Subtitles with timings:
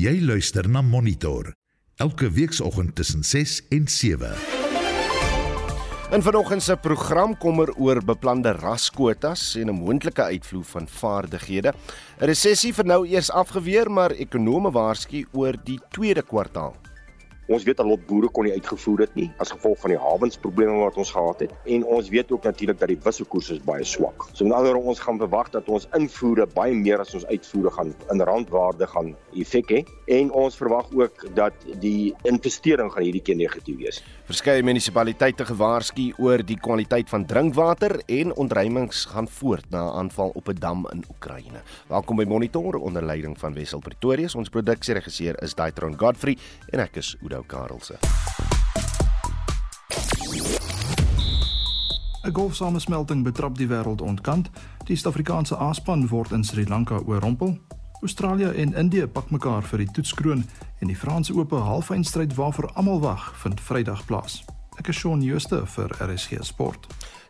[0.00, 1.50] Jy luister na Monitor
[2.00, 4.30] elke weekoggend tussen 6 en 7.
[6.16, 11.74] In vanoggend se program kommer oor beplande raskwotas en 'n moontlike uitvloei van vaardighede.
[11.74, 16.76] 'n Resessie vir nou eers afgeweer, maar ekonome waarsku oor die tweede kwartaal.
[17.50, 20.76] Ons weet al lot boere kon nie uitgevoer het nie as gevolg van die hawensprobleme
[20.84, 24.28] wat ons gehad het en ons weet ook natuurlik dat die wisselkoers is baie swak.
[24.30, 27.72] So met ander woorde ons gaan verwag dat ons invoere baie meer as ons uitvoere
[27.74, 29.80] gaan in randwaarde gaan effek hê
[30.20, 33.98] en ons verwag ook dat die investering gaan hierdie keer negatief wees.
[34.30, 40.30] Verskeie munisipaliteite gewaarsku oor die kwaliteit van drinkwater en ontruimings gaan voort na 'n aanval
[40.38, 41.62] op 'n dam in Oekraïne.
[41.88, 44.34] Welkom by Monitor onder leiding van Wessel Pretorius.
[44.34, 47.98] Ons produksieregisseur is Daitron Godfrey en ek is Udo Karelse.
[52.22, 54.50] 'n Golfsamesmelting betrap die wêreld ontkant.
[54.84, 57.58] Die Suid-Afrikaanse A-span word in Sri Lanka oorrompel.
[58.00, 60.44] Australië en Indië pak mekaar vir die toetskroon
[60.80, 64.38] en die Franse Ope halfeindstryd waarvoor almal wag vind Vrydag plaas.
[64.80, 66.88] Ek is Shaun Jooste vir RSG Sport.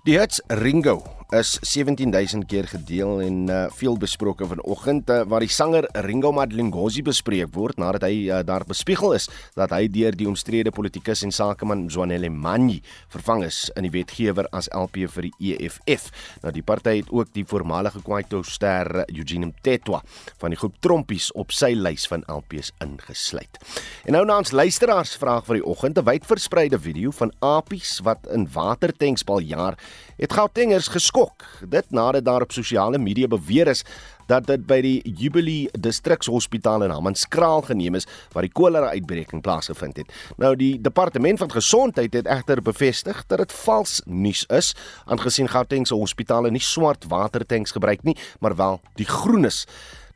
[0.08, 5.52] Die hits Ringo is 17000 keer gedeel en uh, veel besproke vanoggend uh, waar die
[5.52, 9.28] sanger Ringo Madlingozi bespreek word nadat hy uh, daar bespiegel is
[9.58, 12.80] dat hy deur die omstrede politikus en sakeman Zwanele Manyi
[13.12, 16.08] vervang is in die wetgewer as LP vir die EFF.
[16.42, 20.02] Nou die party het ook die voormalige Kwaito ster Eugene Mtetwa
[20.40, 23.60] van die groep Trompies op sy lys van LPs ingesluit.
[24.08, 28.00] En nou na ons luisteraars vraag vir die oggend 'n wyd verspreide video van apies
[28.02, 29.78] wat in watertanks bal jaar
[30.16, 31.44] het Gautengers geskok.
[31.68, 33.84] Dit nadat daar op sosiale media beweer is
[34.30, 40.02] dat dit by die Jubilee Distrikshospitaal in Hammanskraal geneem is waar die kolera uitbreking plaasgevind
[40.02, 40.12] het.
[40.38, 44.74] Nou die departement van gesondheid het egter bevestig dat dit vals nuus is,
[45.10, 49.64] aangesien Gauteng se hospitale nie swart watertanks gebruik nie, maar wel die groenes.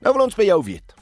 [0.05, 0.95] Nou wil ons by jou weet.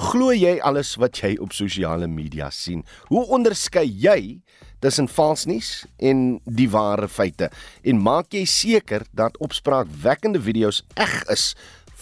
[0.00, 2.84] Glo jy alles wat jy op sosiale media sien?
[3.10, 4.38] Hoe onderskei jy
[4.80, 7.50] tussen vals nuus en die ware feite
[7.82, 11.52] en maak jy seker dat opspraakwekkende video's eg is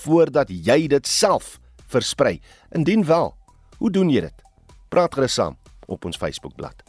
[0.05, 1.57] voordat jy dit self
[1.89, 2.39] versprei.
[2.77, 3.33] Indien wel,
[3.79, 4.45] hoe doen jy dit?
[4.93, 5.57] Praat gerus saam
[5.89, 6.85] op ons Facebookblad.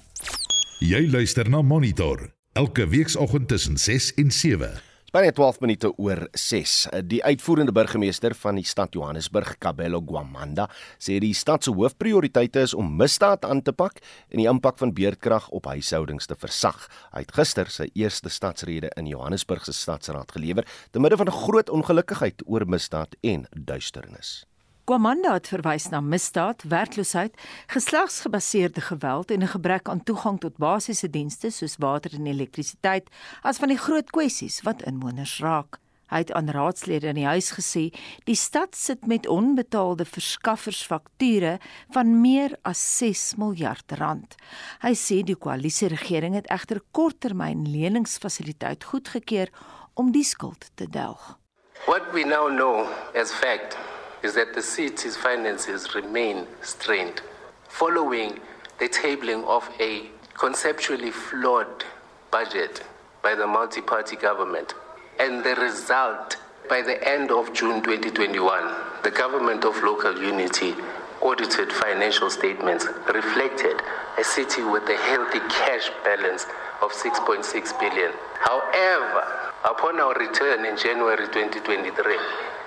[0.79, 2.29] Jy luister na Monitor
[2.59, 4.88] elke weekoggend tussen 6 en 7.
[5.09, 6.73] Binne 12 minute oor 6.
[7.09, 10.67] Die uitvoerende burgemeester van die stad Johannesburg, Kabelo Gwamanda,
[11.01, 13.97] sê die stad se hoofprioriteite is om misdaad aan te pak
[14.29, 16.85] en die impak van beerdkrag op huishoudings te versag.
[17.15, 21.41] Hy het gister sy eerste stadsrede in Johannesburg se stadsraad gelewer te midde van 'n
[21.41, 24.48] groot ongelukkigheid oor misdaad en duisternis.
[24.89, 27.35] Kwamanda het verwys na misdaad, werkloosheid,
[27.69, 33.09] geslagsgebaseerde geweld en 'n gebrek aan toegang tot basiese dienste soos water en elektrisiteit
[33.41, 35.77] as van die groot kwessies wat inwoners raak.
[36.07, 42.21] Hy het aan raadslede in die huis gesê, die stad sit met onbetaalde verskaffersfakture van
[42.21, 44.35] meer as 6 miljard rand.
[44.81, 49.49] Hy sê die koalisieregering het egter korttermyn leningsfasiliteit goedgekeur
[49.93, 51.37] om die skuld te delg.
[51.85, 53.77] What we now know as fact
[54.23, 57.21] is that the city's finances remain strained
[57.67, 58.39] following
[58.79, 61.85] the tabling of a conceptually flawed
[62.31, 62.83] budget
[63.21, 64.73] by the multi party government.
[65.19, 66.37] And the result,
[66.69, 70.73] by the end of June 2021, the government of local unity
[71.21, 73.81] audited financial statements reflected
[74.17, 76.45] a city with a healthy cash balance
[76.81, 78.11] of 6.6 billion.
[78.39, 82.15] However, upon our return in January 2023,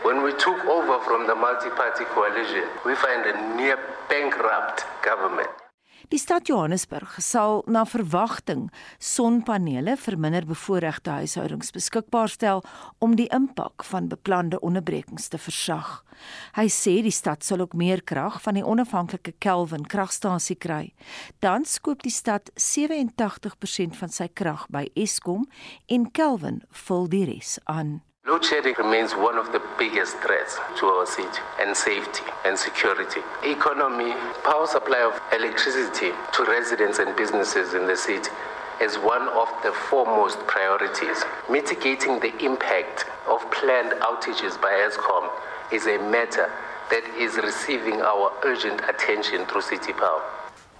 [0.04, 5.50] when we took over from the multi-party coalition, we find a near bankrupt government.
[6.08, 8.66] Die stad Johannesburg sal na verwagting
[9.00, 12.60] sonpanele vir minder bevoorregte huishoudings beskikbaar stel
[12.98, 16.02] om die impak van beplande onderbrekings te versag.
[16.58, 20.92] Hy sê die stad sal ook meer krag van die onafhanklike Kelvin kragstasie kry.
[21.40, 25.46] Dan skoop die stad 87% van sy krag by Eskom
[25.88, 28.02] en Kelvin vul die res aan.
[28.24, 33.20] Load shedding remains one of the biggest threats to our city and safety and security.
[33.44, 34.12] Economy,
[34.44, 38.30] power supply of electricity to residents and businesses in the city
[38.80, 41.24] is one of the foremost priorities.
[41.50, 45.28] Mitigating the impact of planned outages by ESCOM
[45.72, 46.48] is a matter
[46.90, 50.22] that is receiving our urgent attention through City Power.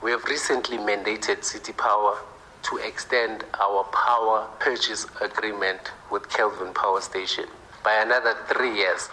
[0.01, 2.19] We have recently mandated City Power
[2.63, 7.47] to extend our power purchase agreement with Kelvin Power Station
[7.83, 9.11] by another 3 years.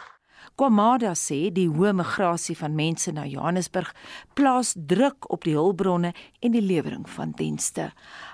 [0.60, 3.94] Kwamada sê die hoë migrasie van mense na Johannesburg
[4.36, 6.12] plaas druk op die hulpbronne
[6.44, 7.86] en die lewering van dienste.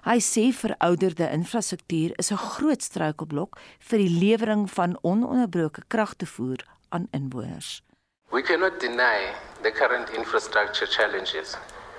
[0.07, 3.59] Hy sê verouderde infrastruktuur is 'n groot struikelblok
[3.89, 7.83] vir die lewering van ononderbroke kragtoevoer aan inwoners.
[8.31, 9.29] We cannot deny
[9.61, 11.55] the current infrastructure challenges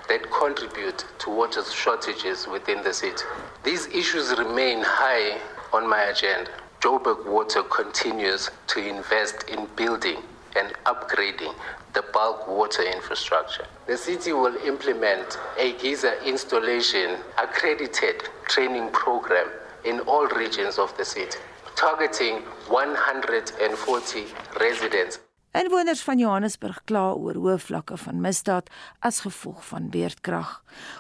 [0.08, 3.25] that contribute to water shortages within the city.
[3.64, 5.38] These issues remain high
[5.73, 6.50] on my agenda.
[6.81, 10.19] Joburg Water continues to invest in building
[10.56, 11.55] and upgrading
[11.94, 13.67] the bulk water infrastructure.
[13.87, 19.49] The city will implement a geyser installation accredited training program
[19.85, 21.38] in all regions of the city,
[21.75, 22.37] targeting
[22.69, 24.25] 140
[24.61, 25.20] residents.
[25.56, 28.67] Inwoners van Johannesburg kla oor hoë vlakke van misdaad
[29.08, 30.50] as gevolg van beerdkrag.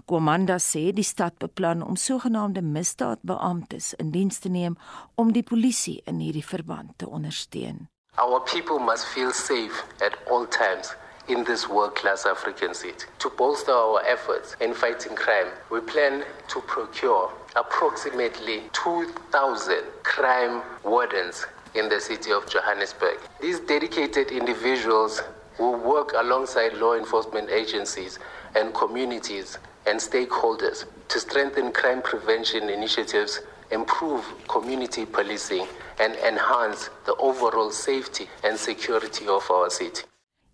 [0.08, 4.78] Komanda sê die stad beplan om sogenaamde misdaadbeamptes in diens te neem
[5.20, 7.84] om die polisie in hierdie verband te ondersteun.
[8.16, 10.94] Our people must feel safe at all times
[11.28, 13.04] in this world-class African city.
[13.18, 21.44] To bolster our efforts in fighting crime, we plan to procure approximately 2,000 crime wardens
[21.76, 23.18] in the city of Johannesburg.
[23.40, 25.22] These dedicated individuals
[25.58, 28.18] will work alongside law enforcement agencies
[28.54, 33.40] and communities and stakeholders to strengthen crime prevention initiatives,
[33.70, 35.66] improve community policing,
[36.00, 40.02] and enhance the overall safety and security of our city.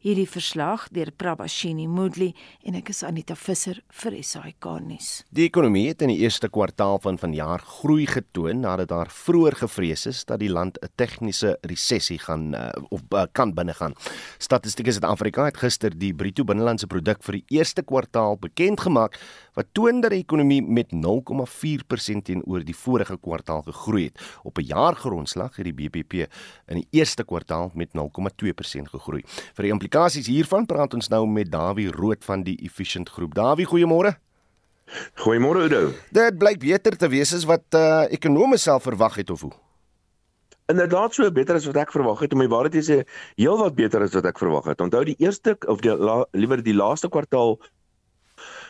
[0.02, 2.32] Hierdie verslag deur Prabashini Moodley
[2.66, 5.10] en ek is Anita Visser vir SAK nuus.
[5.30, 10.08] Die ekonomie het in die eerste kwartaal van vanjaar groei getoon nadat daar vroeër gevrees
[10.10, 13.94] is dat die land 'n tegniese resessie gaan uh, of uh, kan binnegaan.
[14.38, 19.14] Statistiek Suid-Afrika het gister die bruto binnelandse produk vir die eerste kwartaal bekend gemaak
[19.54, 24.20] wat toon dat die ekonomie met 0,4% teenoor die vorige kwartaal gegroei het.
[24.42, 26.28] Op 'n jaargrondslag het die BBP
[26.68, 29.22] in die eerste kwartaal met 0,2% gegroei.
[29.54, 33.34] Vir die implikasies hiervan praat ons nou met Dawie Rood van die Efficient Groep.
[33.34, 34.16] Dawie, goeiemôre.
[35.14, 35.92] Goeiemôre Oudo.
[36.10, 39.52] Dit blyk beter te wees as wat uh, ekonome self verwag het of hoe?
[40.72, 42.32] Inderdaad so beter as wat ek verwag het.
[42.32, 42.98] Om die waarheid te sê,
[43.40, 44.80] heelwat beter as wat ek verwag het.
[44.80, 45.94] Onthou die eerste of die
[46.38, 47.58] liewer die laaste kwartaal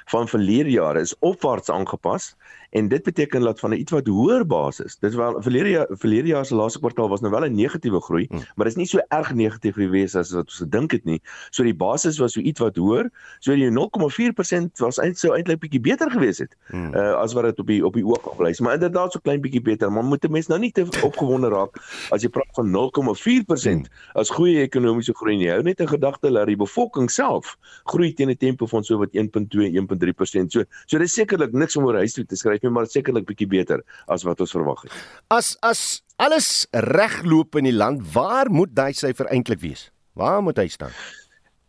[0.04, 2.37] van verlede jaar is opwaarts aangepas
[2.72, 4.96] en dit beteken dat van 'n iets wat hoër basis.
[4.98, 8.26] Dis wel verlede jaar verlede jaar se laaste kwartaal was nou wel 'n negatiewe groei,
[8.28, 8.38] hmm.
[8.38, 11.20] maar dit is nie so erg negatief gewees as wat ons gedink het nie.
[11.50, 13.10] So die basis was so iets wat hoër.
[13.38, 16.56] So die 0,4% was eintlik so eintlik bietjie beter gewees het.
[16.66, 16.94] Hmm.
[16.94, 19.62] Uh as wat dit op die op die oog gelys, maar inderdaad so klein bietjie
[19.62, 19.92] beter.
[19.92, 21.76] Maar moet 'n mens nou nie te opgewonde raak
[22.10, 23.84] as jy praat van 0,4% hmm.
[24.12, 25.50] as goeie ekonomiese groei nie.
[25.50, 29.12] Hou net 'n gedagte dat die bevolking self groei teen 'n tempo van so wat
[29.12, 30.52] 1.2 1.3%.
[30.52, 33.49] So so dis sekerlik niks om oor huis toe te skryf nie, maar sekerlik bietjie
[33.50, 34.97] beter as wat ons verwag het.
[35.35, 39.88] As as alles regloop in die land, waar moet daai syfer eintlik wees?
[40.19, 40.93] Waar moet hy staan?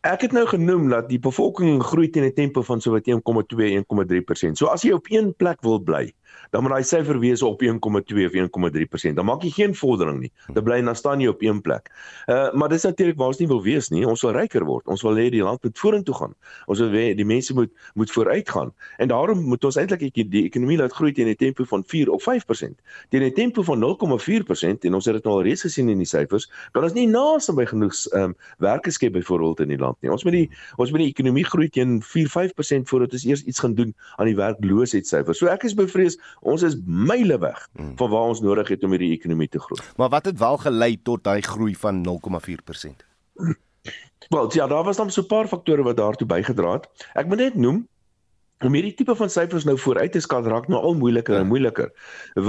[0.03, 3.71] Ek het nou genoem dat die bevolking groei teen 'n tempo van so wat 1,2
[3.71, 4.57] 1,3%.
[4.57, 6.11] So as jy op een plek wil bly,
[6.51, 9.15] dan moet daai syfer wees op 1,2 of 1,3%.
[9.15, 10.31] Dan maak jy geen vordering nie.
[10.53, 11.89] Dan bly dan staan jy op een plek.
[12.27, 14.07] Uh maar dis natuurlik waar ons nie wil wees nie.
[14.07, 14.87] Ons wil ryker word.
[14.87, 16.35] Ons wil hê die land moet vorentoe gaan.
[16.65, 18.73] Ons wil hê die mense moet moet vooruit gaan.
[18.97, 22.23] En daarom moet ons eintlik die ekonomie laat groei teen 'n tempo van 4 of
[22.23, 22.81] 5%.
[23.09, 26.51] Teen 'n tempo van 0,4% en ons het dit al reeds gesien in die syfers,
[26.71, 30.11] kan ons nie naaste by genoeg um werke skep byvoorbeeld in die land nie.
[30.11, 33.75] Ons moet die ons moet die ekonomie groei teen 4-5% voordat ons eers iets gaan
[33.75, 35.37] doen aan die werkloosheidssyfers.
[35.37, 37.95] So ek is bevrees Ons is myle weg hmm.
[37.97, 39.81] van waar ons nodig het om hierdie ekonomie te groei.
[39.97, 43.05] Maar wat het wel gelei tot daai groei van 0,4%?
[44.29, 46.87] Wel, ja, daar was dan so 'n paar faktore wat daartoe bygedra het.
[47.13, 47.87] Ek moet net noem
[48.65, 51.91] om hierdie tipe van syfers nou vooruit te skat raak nou al moeiliker en moeiliker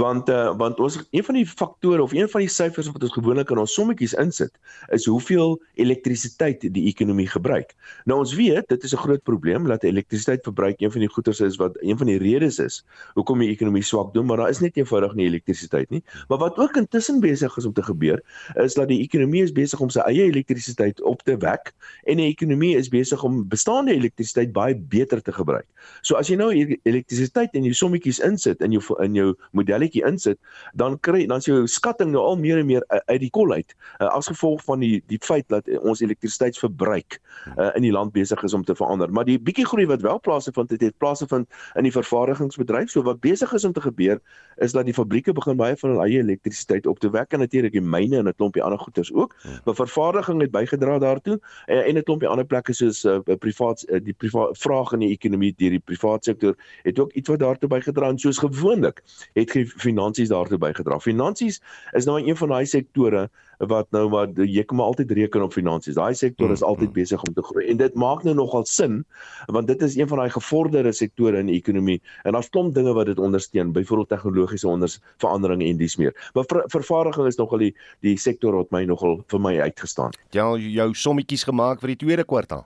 [0.01, 3.13] want uh, want ons een van die faktore of een van die syfers wat ons
[3.15, 4.53] gewoonlik in ons sommetjies insit
[4.95, 7.73] is hoeveel elektrisiteit die ekonomie gebruik.
[8.05, 11.57] Nou ons weet dit is 'n groot probleem dat elektrisiteitsverbruik een van die goederes is
[11.61, 14.77] wat een van die redes is hoekom die ekonomie swak doen maar daar is net
[14.77, 16.03] eenvoudig nie elektrisiteit nie.
[16.27, 18.21] Maar wat ook intussen besig is om te gebeur
[18.55, 22.29] is dat die ekonomie is besig om sy eie elektrisiteit op te wek en die
[22.29, 25.67] ekonomie is besig om bestaande elektrisiteit baie beter te gebruik.
[26.05, 30.37] So as jy nou elektrisiteit in jou sommetjies insit in jou in jou modelletjie insit,
[30.77, 33.73] dan kry dan is jou skatting nou al meer en meer uit die kol uit
[33.73, 37.17] uh, as gevolg van die die feit dat ons elektrisiteitsverbruik
[37.57, 39.09] uh, in die land besig is om te verander.
[39.09, 42.91] Maar die bietjie groei wat wel plaasvind het, het plaasvind in die vervaardigingsbedryf.
[42.93, 44.21] So wat besig is om te gebeur
[44.61, 47.73] is dat die fabrieke begin baie van hulle eie elektrisiteit op te wek en natuurlik
[47.73, 49.35] die myne en 'n klompie ander goederes ook.
[49.41, 49.59] Ja.
[49.65, 53.99] Maar vervaardiging het bygedra daartoe en, en 'n klompie ander plekke soos uh, privaat uh,
[54.03, 57.69] die privaat vraag in die ekonomie deur die privaat sektor het ook iets wat daartoe
[57.69, 59.01] bygedra en soos gewoonlik
[59.33, 60.99] het finansies daartoe bygedra.
[60.99, 61.61] Finansies
[61.93, 65.53] is nou een van daai sektore wat nou maar jy kan maar altyd reken op
[65.53, 65.95] finansies.
[65.95, 67.01] Daai sektor is altyd mm-hmm.
[67.01, 69.03] besig om te groei en dit maak nou nogal sin
[69.47, 72.93] want dit is een van daai gevorderde sektore in die ekonomie en daar's klomp dinge
[72.93, 76.13] wat dit ondersteun, byvoorbeeld tegnologiese onders veranderinge en dis meer.
[76.33, 77.73] Maar ver, vervaardiging is nogal die
[78.03, 80.15] die sektor wat my nogal vir my uitgestaan.
[80.35, 82.65] Ja, jou sommetjies gemaak vir die tweede kwartaal.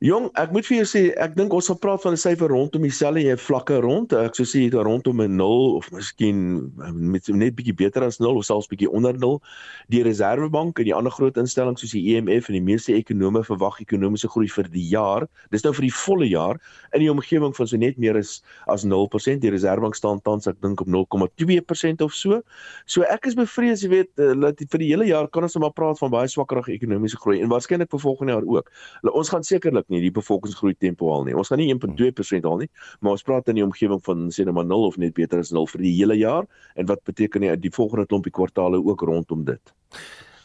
[0.00, 2.86] Jong, ek moet vir jou sê, ek dink ons sal praat van 'n syfer rondom
[2.88, 4.14] dieselfde jy vlakke rond.
[4.16, 8.38] Ek sou sê dit rondom 'n 0 of miskien met net bietjie beter as 0
[8.38, 9.42] of selfs bietjie onder 0.
[9.90, 13.76] Die Reserwebank en die ander groot instellings soos die IMF en die meeste ekonome verwag
[13.78, 15.28] ekonomiese groei vir die jaar.
[15.50, 16.56] Dis nou vir die volle jaar
[16.94, 19.40] in die omgewing van so net meer as as 0%.
[19.42, 22.40] Die Reserwebank staan tans ek dink op 0,2% of so.
[22.86, 25.72] So ek is bevrees, jy weet, eh, dat vir die hele jaar kan ons maar
[25.72, 28.72] praat van baie swakkerige ekonomiese groei en waarskynlik vir volgende jaar ook.
[29.12, 31.36] Ons gaan sekerlik nie die bevolkingsgroei tempo haal nie.
[31.36, 32.70] Ons gaan nie 1.2% haal nie,
[33.00, 35.52] maar ons praat in die omgewing van sê net maar 0 of net beter as
[35.54, 39.44] 0 vir die hele jaar en wat beteken die, die volgende klompie kwartaale ook rondom
[39.48, 39.74] dit.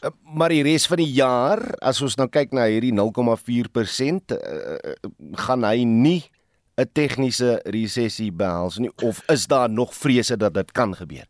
[0.03, 4.95] Uh, maar die res van die jaar, as ons nou kyk na hierdie 0,4%, uh,
[5.45, 6.23] gaan hy nie
[6.75, 11.25] 'n tegniese resessie behels nie of is daar nog vrese dat dit kan gebeur?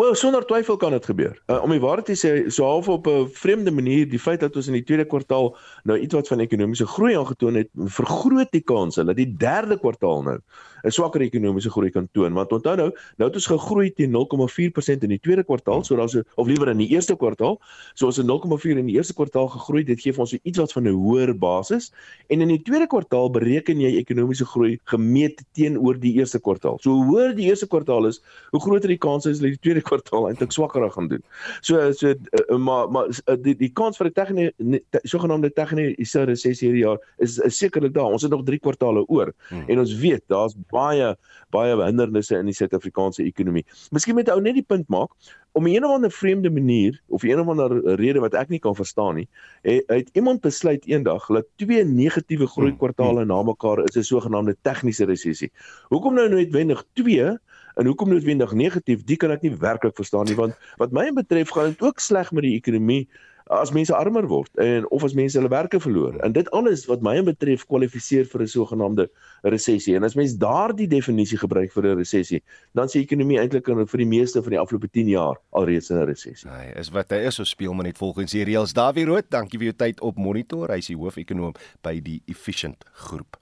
[0.00, 1.34] Wel sonder twyfel kan dit gebeur.
[1.46, 4.56] Uh, om die waarheid te sê, so half op 'n vreemde manier, die feit dat
[4.56, 8.64] ons in die tweede kwartaal nou iets wat van ekonomiese groei aangetoon het, vergroot die
[8.64, 10.38] kans dat die derde kwartaal nou
[10.84, 15.02] 'n swakker ekonomiese groei kan toon want onthou nou nou het ons gegroei teen 0,4%
[15.02, 17.58] in die tweede kwartaal so daar's of liewer in die eerste kwartaal.
[17.94, 20.72] So ons het 0,4 in die eerste kwartaal gegroei dit gee vir ons iets wat
[20.72, 21.90] van 'n hoër basis.
[22.28, 26.78] En in die tweede kwartaal bereken jy ekonomiese groei gemeet teenoor die eerste kwartaal.
[26.80, 29.82] So hoe hoër die eerste kwartaal is hoe groter die kans is dat die tweede
[29.82, 31.22] kwartaal eintlik swakker gaan doen.
[31.60, 36.24] So so uh, maar maar uh, die die kans vir 'n tegniese te, sogenaamde tegniese
[36.24, 38.12] resessie hierdie jaar is, is sekerlik daar.
[38.12, 39.32] Ons het nog 3 kwartaale oor.
[39.48, 39.64] Hmm.
[39.66, 41.14] en ons weet daar's baie
[41.50, 43.64] baie hindernisse in die Suid-Afrikaanse ekonomie.
[43.90, 45.10] Miskien moet ou net die punt maak
[45.52, 48.74] om 'n of ander vreemde manier of 'n of ander rede wat ek nie kan
[48.74, 49.28] verstaan nie,
[49.62, 54.56] het, het iemand besluit eendag dat twee negatiewe groei kwartale na mekaar is 'n sogenaamde
[54.62, 55.50] tegniese resessie.
[55.88, 57.38] Hoekom nou noodwendig 2
[57.74, 59.04] en hoekom noodwendig negatief?
[59.04, 62.32] Dit kan ek nie werklik verstaan nie want wat my betref gaan dit ook sleg
[62.32, 63.08] met die ekonomie
[63.50, 66.14] as mense armer word en of as mense hulle werke verloor.
[66.22, 69.08] En dit alles wat my betref kwalifiseer vir 'n sogenaamde
[69.42, 69.96] resessie.
[69.96, 72.42] En as mens daardie definisie gebruik vir 'n resessie,
[72.74, 76.06] dan sê ekonomie eintlik vir die meeste van die afgelope 10 jaar alreeds in 'n
[76.06, 76.50] resessie.
[76.50, 78.72] Hy is wat hy is, so speel maar net volgens die reëls.
[78.72, 80.68] Dawie Rood, dankie vir jou tyd op Monitor.
[80.68, 83.36] Hy is die hoofekonoom by die Efficient Groep.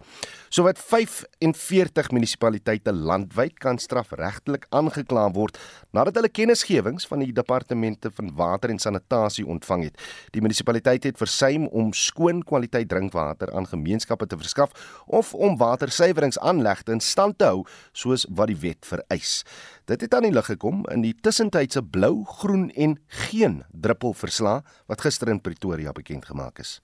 [0.48, 5.58] Sowat 45 munisipaliteite landwyd kan strafregtelik aangekla word
[5.92, 9.97] nadat hulle kennisgewings van die departemente van water en sanitasie ontvang het.
[10.34, 14.74] Die munisipaliteit het versuim om skoon kwaliteit drinkwater aan gemeenskappe te verskaf
[15.06, 19.42] of om watersuiweringsaanlegte in stand te hou soos wat die wet vereis.
[19.88, 22.98] Dit het aan die lig gekom in die tussentydse blou, groen en
[23.30, 26.78] geen druppel verslag wat gister in Pretoria bekend gemaak is.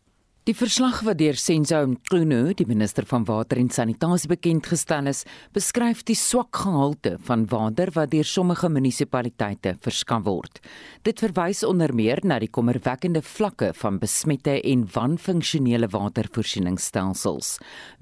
[0.45, 5.23] Die verslag wat deur Senzo Mqunu, die minister van water en sanitasie bekend gestel is,
[5.57, 10.61] beskryf die swak gehalte van water wat deur sommige munisipaliteite verskaf word.
[11.09, 17.55] Dit verwys onder meer na die kommerwekkende vlakke van besmette en wanfunksionele watervoorsieningsstelsels.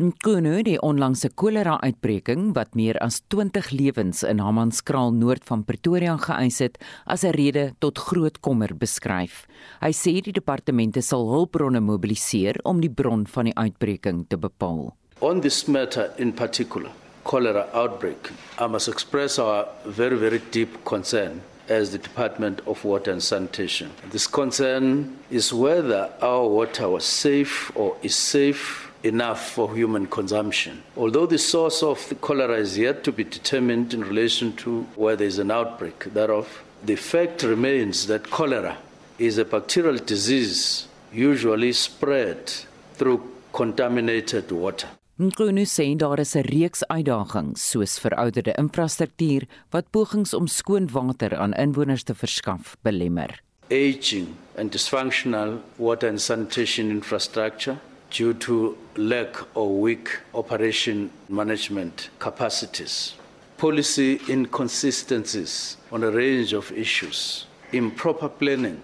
[0.03, 6.59] Mqunu, die onlangse kolera-uitbreking wat meer as 20 lewens in Hammanskraal noord van Pretoria geëis
[6.59, 9.47] het, as 'n rede tot groot kommer beskryf.
[9.79, 12.32] Hy sê die departemente sal hulpbronne mobiliseer
[12.65, 14.93] om die bron van die uitbreking te bepaal.
[15.21, 16.91] On this matter in particular,
[17.25, 23.13] cholera outbreak, I must express our very very deep concern as the Department of Water
[23.13, 23.91] and Sanitation.
[24.11, 30.83] This concern is whether our water was safe or is safe enough for human consumption.
[30.97, 35.17] Although the source of the cholera is yet to be determined in relation to where
[35.17, 38.77] there is an outbreak thereof, the fact remains that cholera
[39.19, 42.53] is a bacterial disease usually spread
[42.97, 43.21] through
[43.53, 44.89] contaminated water.
[45.21, 51.37] Nkunu sê daar is 'n reeks uitdagings soos verouderde infrastruktuur wat pogings om skoon water
[51.37, 53.43] aan inwoners te verskaf belemmer.
[53.71, 54.27] Aging
[54.57, 57.77] and dysfunctional water and sanitation infrastructure
[58.11, 63.15] due to lack or weak operation management capacities.
[63.57, 67.47] Policy inconsistencies on a range of issues.
[67.71, 68.81] Improper planning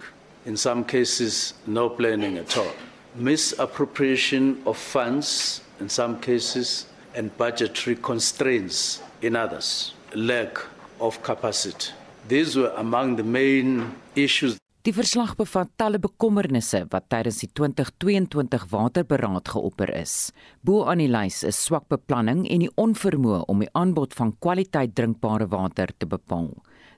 [0.49, 2.73] in some cases, no planning at all.
[3.15, 9.93] Misappropriation of funds in some cases, and budgetary constraints in others.
[10.15, 10.57] Lack
[10.99, 11.93] of capacity.
[12.27, 14.57] These were among the main issues.
[14.81, 20.31] Die verslag bevat talle bekommernisse wat tydens die 2022 waterberaad geopper is.
[20.65, 24.95] Bo aan die lys is swak beplanning en die onvermoë om die aanbod van kwaliteit
[24.95, 26.53] drinkbare water te bepaal.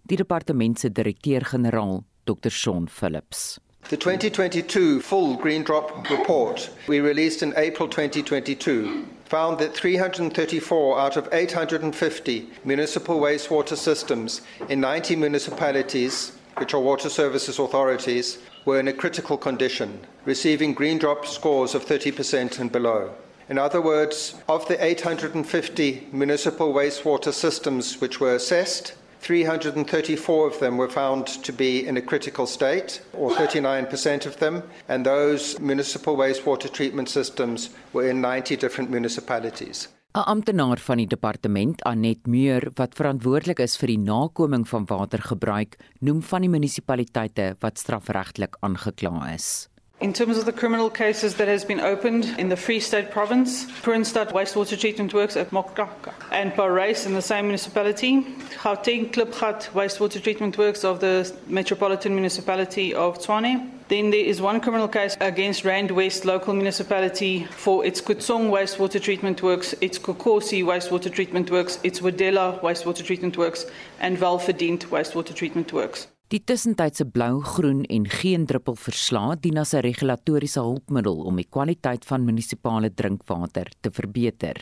[0.08, 2.50] Die departement se direkteur-generaal, Dr.
[2.50, 3.60] Sean Phillips.
[3.90, 11.18] The 2022 full Green Drop report we released in April 2022 found that 334 out
[11.18, 18.88] of 850 municipal wastewater systems in 90 municipalities which are water services authorities, were in
[18.88, 23.14] a critical condition, receiving green drop scores of 30% and below.
[23.50, 30.78] In other words, of the 850 municipal wastewater systems which were assessed, 334 of them
[30.78, 36.18] were found to be in a critical state, or 39% of them, and those municipal
[36.18, 39.88] wastewater treatment systems were in 90 different municipalities.
[40.14, 45.78] 'n Amptenaar van die departement, Anet Muur, wat verantwoordelik is vir die nakoming van watergebruik,
[46.00, 49.71] noem van die munisipaliteite wat strafregtelik aangekla is.
[50.02, 53.66] In terms of the criminal cases that has been opened in the Free State province,
[53.84, 58.24] Purinstad Wastewater Treatment Works at Mokaka and Parys in the same municipality,
[58.64, 63.70] Gauteng Klipgat Wastewater Treatment Works of the Metropolitan Municipality of Tshwane.
[63.90, 69.00] Then there is one criminal case against Rand West local municipality for its Kutsong Wastewater
[69.00, 73.68] Treatment Works, its Kokosi Wastewater Treatment Works, its Wadela Wastewater Treatment Works,
[74.00, 76.08] and Valverdient Wastewater Treatment Works.
[76.32, 81.48] Die tussentydse blou, groen en geen druppel verslae dien as 'n regulatoriese hulpmiddel om die
[81.50, 84.56] kwaliteit van munisipale drinkwater te verbeter.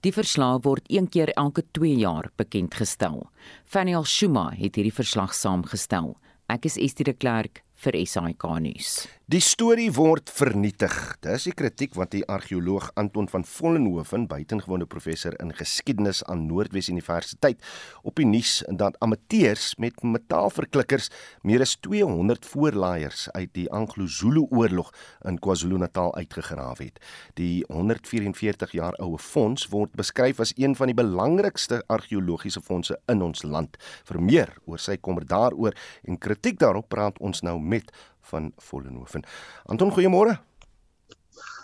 [0.00, 3.28] Die verslag word een keer elke 2 jaar bekend gestel.
[3.64, 6.16] Faniel Shuma het hierdie verslag saamgestel.
[6.48, 9.06] Ek is Estie de Klerk vir SAK nuus.
[9.32, 10.92] Die storie word vernietig.
[11.24, 16.90] Dis die kritiek wat die argeoloog Anton van Vollenhoven, buitengewone professor in geskiedenis aan Noordwes
[16.92, 17.62] Universiteit,
[18.04, 21.08] op die nuus dat amateurs met metaalverklikkers
[21.48, 24.92] meer as 200 voorlaaiers uit die Anglo-Zulu oorlog
[25.24, 27.00] in KwaZulu-Natal uitgegrawe het.
[27.40, 33.24] Die 144 jaar oue fonds word beskryf as een van die belangrikste argeologiese fondse in
[33.24, 33.80] ons land.
[34.12, 35.72] Vir meer oor sy kommer daaroor
[36.04, 37.88] en kritiek daarop praat ons nou met
[38.30, 39.24] van Vollenhoven.
[39.66, 40.38] Anton, goeiemôre.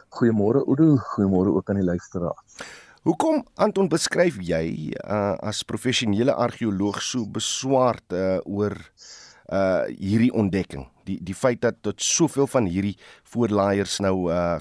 [0.08, 2.60] Goeiemôre Oudo, goeiemôre ook aan die luisteraars.
[3.06, 8.76] Hoekom Anton beskryf jy uh, as professionele argeoloog so beswaard uh, oor
[9.48, 10.84] uh hierdie ontdekking?
[11.08, 12.96] Die die feit dat tot soveel van hierdie
[13.32, 14.58] voorlaaiers nou uh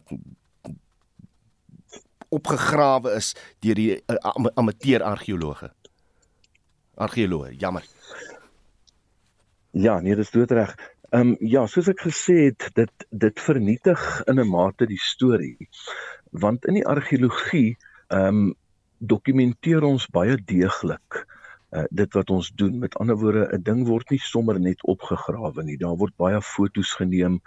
[2.29, 5.71] opgegrawe is deur die uh, amateur argeologe.
[6.95, 7.85] Argeoloog, jammer.
[9.71, 10.73] Ja, nee, dis doodreg.
[11.09, 15.69] Ehm um, ja, soos ek gesê het, dit dit vernietig in 'n mate die storie.
[16.31, 18.55] Want in die argeologie ehm um,
[18.99, 21.23] dokumenteer ons baie deeglik
[21.71, 22.79] uh, dit wat ons doen.
[22.79, 25.77] Met ander woorde, 'n ding word nie sommer net opgegrawe nie.
[25.77, 27.39] Daar word baie foto's geneem,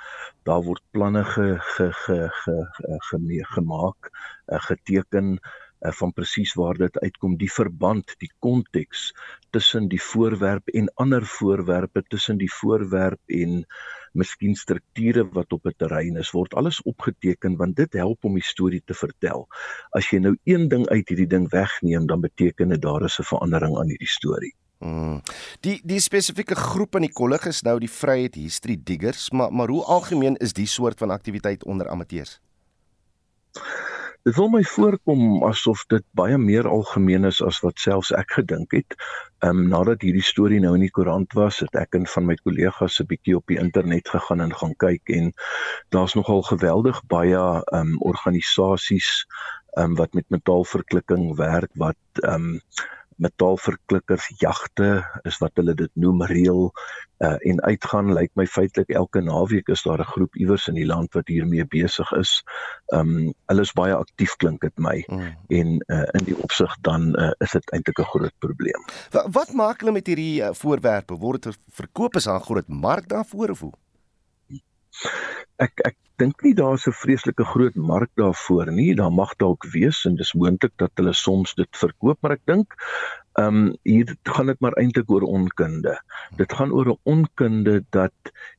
[0.42, 4.10] daar word planne ge ge ge, ge, ge, ge gemaak,
[4.46, 5.38] uh, geteken
[5.80, 9.10] uh, van presies waar dit uitkom die verband die konteks
[9.50, 13.64] tussen die voorwerp en ander voorwerpe tussen die voorwerp en
[14.12, 18.50] miskien strukture wat op 'n terrein is word alles opgeteken want dit help om die
[18.52, 19.46] storie te vertel
[19.90, 23.30] as jy nou een ding uit hierdie ding wegneem dan beteken dit daar is 'n
[23.34, 25.20] verandering aan hierdie storie Hmm.
[25.60, 29.68] Die die spesifieke groep in die kollig is nou die Vryheid History Diggers, maar maar
[29.68, 32.40] hoe algemeen is die soort van aktiwiteit onder amateurs?
[34.28, 38.74] Dit wil my voorkom asof dit baie meer algemeen is as wat selfs ek gedink
[38.76, 38.96] het.
[39.40, 42.36] Ehm um, nadat hierdie storie nou in die koerant was, het ek en van my
[42.42, 45.32] kollegas 'n bietjie op die internet gegaan en gaan kyk en
[45.96, 49.10] daar's nogal geweldig baie ehm um, organisasies
[49.78, 52.60] ehm um, wat met metaalverklikking werk wat ehm um,
[53.20, 56.70] metaalverklikkers jagte is wat hulle dit noem reël
[57.20, 60.86] uh, en uitgaan lyk my feitelik elke naweek is daar 'n groep iewers in die
[60.86, 62.42] land wat hiermee besig is.
[62.92, 65.34] Um hulle is baie aktief klink dit my mm.
[65.48, 68.84] en uh, in die opsig dan uh, is dit eintlik 'n groot probleem.
[69.10, 71.14] Wat, wat maak hulle met hierdie uh, voorwerpe?
[71.14, 73.74] Word dit verkoop is daar 'n groot mark daarvoor of hoe?
[75.56, 78.94] Ek ek dink nie daar's 'n vreeslike groot mark daarvoor nie.
[78.94, 82.76] Daar mag dalk wees en dis moontlik dat hulle soms dit verkoop, maar ek dink
[83.38, 85.94] ehm um, hier gaan dit maar eintlik oor onkunde.
[86.36, 88.12] Dit gaan oor 'n onkunde dat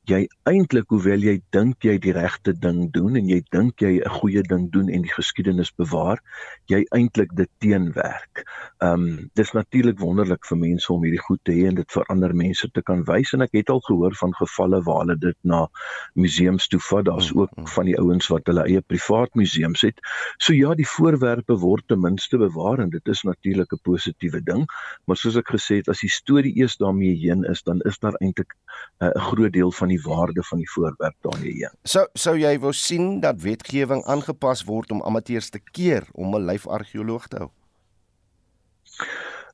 [0.07, 4.09] jy eintlik hoewel jy dink jy die regte ding doen en jy dink jy 'n
[4.09, 6.19] goeie ding doen en die geskiedenis bewaar,
[6.65, 8.43] jy eintlik dit teenwerk.
[8.79, 12.03] Ehm um, dis natuurlik wonderlik vir mense om hierdie goed te hê en dit vir
[12.07, 15.37] ander mense te kan wys en ek het al gehoor van gevalle waar hulle dit
[15.43, 15.67] na
[16.15, 17.05] museums toe vat.
[17.05, 19.99] Daar's ook van die ouens wat hulle eie privaat museums het.
[20.37, 24.65] So ja, die voorwerpe word ten minste bewaar en dit is natuurlik 'n positiewe ding,
[25.05, 28.15] maar soos ek gesê het, as die storie eers daarmee heen is, dan is daar
[28.19, 28.53] eintlik
[28.99, 31.75] 'n uh, groot deel van die die waarde van die voorwerp daarmee heen.
[31.83, 36.45] Sou sou jy wou sien dat wetgewing aangepas word om amateurs te keer om 'n
[36.45, 37.51] lyfargeoloog te hou?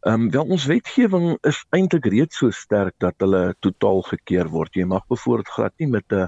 [0.02, 4.76] Ehm um, wel ons wetgewing is eintlik reeds so sterk dat hulle totaal gekeer word.
[4.78, 6.28] Jy mag byvoorbeeld glad nie met 'n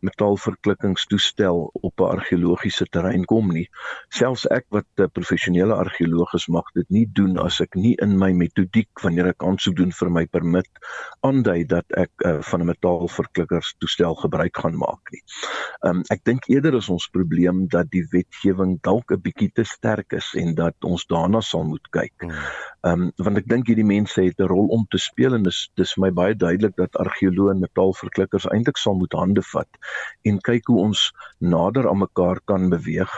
[0.00, 3.66] metaalverklikkingstoestel op 'n argeologiese terrein kom nie.
[4.08, 8.18] Selfs ek wat 'n professionele argeoloog is, mag dit nie doen as ek nie in
[8.18, 10.68] my metodiek wanneer ek aansoek doen vir my permit
[11.20, 15.22] aandui dat ek uh, van 'n metaalverklikkerstoestel gebruik gaan maak nie.
[15.82, 19.64] Ehm um, ek dink eerder is ons probleem dat die wetgewing dalk 'n bietjie te
[19.64, 22.14] sterk is en dat ons daarna sal moet kyk.
[22.18, 22.30] Hmm.
[22.80, 25.60] Ehm um, want ek dink hierdie mense het 'n rol om te speel en dis
[25.80, 29.80] dis vir my baie duidelik dat argeoloë en metaalverklikkers eintlik sal moet hande vat
[30.30, 31.04] en kyk hoe ons
[31.56, 33.14] nader aan mekaar kan beweeg.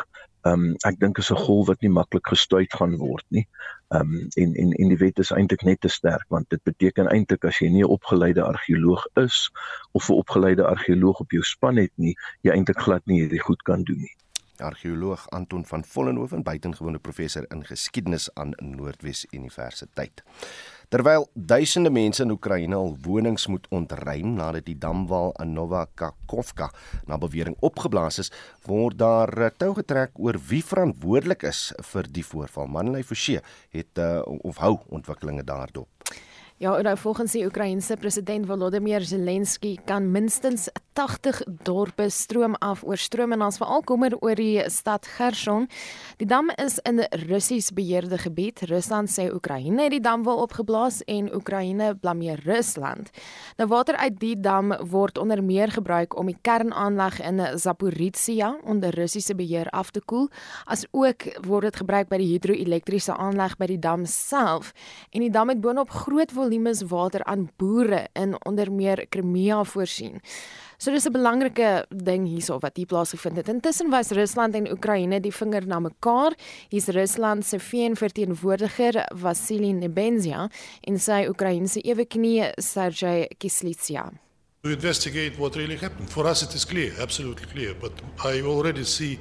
[0.51, 3.47] Ehm um, ek dink is 'n golf wat nie maklik gestuit gaan word nie.
[3.95, 7.13] Ehm um, en en en die wet is eintlik net te sterk want dit beteken
[7.15, 9.51] eintlik as jy nie 'n opgeleide argeoloog is
[9.93, 13.63] of 'n opgeleide argeoloog op jou span het nie, jy eintlik glad nie hierdie goed
[13.63, 14.17] kan doen nie
[14.63, 20.23] argeoloog Anton van Vollenhoven, buitengewone professor in geskiedenis aan Noordwes Universiteit.
[20.93, 26.69] Terwyl duisende mense in Oekraïne al wonings moet ontruim nadat die damwal in Novakhovka
[27.09, 28.33] na bewering opgeblaas is,
[28.69, 32.69] word daar eh, tou getrek oor wie verantwoordelik is vir die voorval.
[32.69, 33.41] Manley Forsie
[33.73, 35.89] het uh, of hou ontwikkelinge daarop.
[36.63, 43.33] Ja, nou volgens die Oekraïense president Volodymyr Zelensky kan minstens 80 dorpe stroom af oorstroom
[43.33, 45.69] en ons veral kommer oor die stad Gerson.
[46.21, 48.61] Die dam is in 'n Russies beheerde gebied.
[48.61, 53.11] Rusland sê Oekraïne het die dam wil opgeblaas en Oekraïne blameer Rusland.
[53.57, 58.95] Nou water uit die dam word onder meer gebruik om die kernaanleg in Zaporizhia onder
[58.95, 60.29] Russiese beheer af te koel,
[60.65, 64.73] as ook word dit gebruik by die hidroelektriese aanleg by die dam self.
[65.11, 70.21] En die dam het boonop groot volumes water aan boere in onder meer Crimea voorsien.
[70.83, 73.49] So dis 'n belangrike ding hierso wat hier plaasgevind het.
[73.49, 76.35] Intussen was Rusland en Oekraïne die vinger na mekaar.
[76.71, 84.13] Hier's Rusland se VN-verteenwoordiger Vasily Nebenzia en sy Oekraïense eweknie Sergey Kislitsia.
[84.63, 86.11] To investigate what really happened.
[86.11, 87.93] For us it is clear, absolutely clear, but
[88.25, 89.19] I already see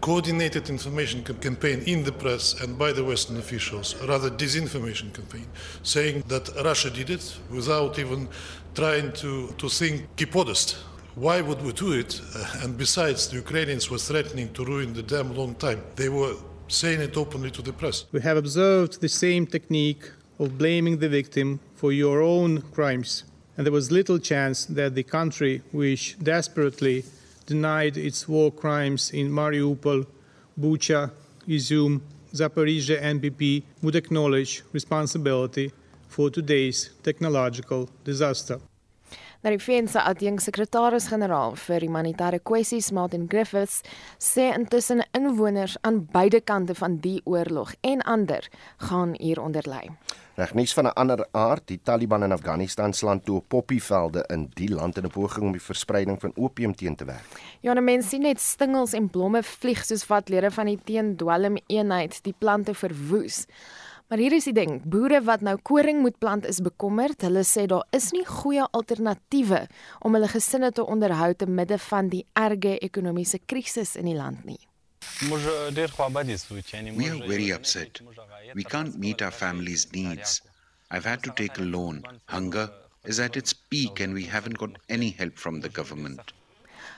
[0.00, 5.46] coordinated information campaign in the press and by the Western officials, rather disinformation campaign,
[5.82, 8.28] saying that Russia did it without even
[8.74, 10.76] trying to, to think, keep modest.
[11.16, 12.20] Why would we do it?
[12.34, 15.80] Uh, and besides, the Ukrainians were threatening to ruin the dam long time.
[15.94, 16.34] They were
[16.66, 18.06] saying it openly to the press.
[18.10, 23.22] We have observed the same technique of blaming the victim for your own crimes.
[23.56, 27.04] And there was little chance that the country, which desperately
[27.46, 30.06] denied its war crimes in Mariupol,
[30.60, 31.12] Bucha,
[31.46, 32.00] Izum,
[32.34, 35.70] Zaporizhia NPP would acknowledge responsibility
[36.08, 38.58] for today's technological disaster.
[39.44, 43.82] Nou die VN se adjunksekretaris-generaal vir humanitêre kwessies, Martin Griffiths,
[44.16, 48.48] sê intussen inwoners aan beide kante van die oorlog en ander
[48.86, 49.82] gaan hieronder ly.
[50.40, 54.70] Regnies van 'n ander aard, die Taliban in Afghanistan slaan toe op poppievelde in die
[54.70, 57.28] land in 'n poging om die verspreiding van opium teen te werk.
[57.60, 61.58] Ja, nou mense sien net stingels en blomme vlieg soos wat lede van die teendwelm
[61.66, 63.46] eenheid die plante verwoes.
[64.08, 67.22] Maar hier is die ding, boere wat nou koring moet plant is bekommerd.
[67.24, 69.62] Hulle sê daar is nie goeie alternatiewe
[70.04, 74.44] om hulle gesinne te onderhou te midde van die erge ekonomiese krisis in die land
[74.44, 74.60] nie.
[75.30, 75.36] We
[77.10, 78.02] are very upset.
[78.54, 80.42] We can't meet our family's needs.
[80.90, 82.04] I've had to take a loan.
[82.26, 82.68] Hunger
[83.04, 86.20] is at its peak and we haven't got any help from the government.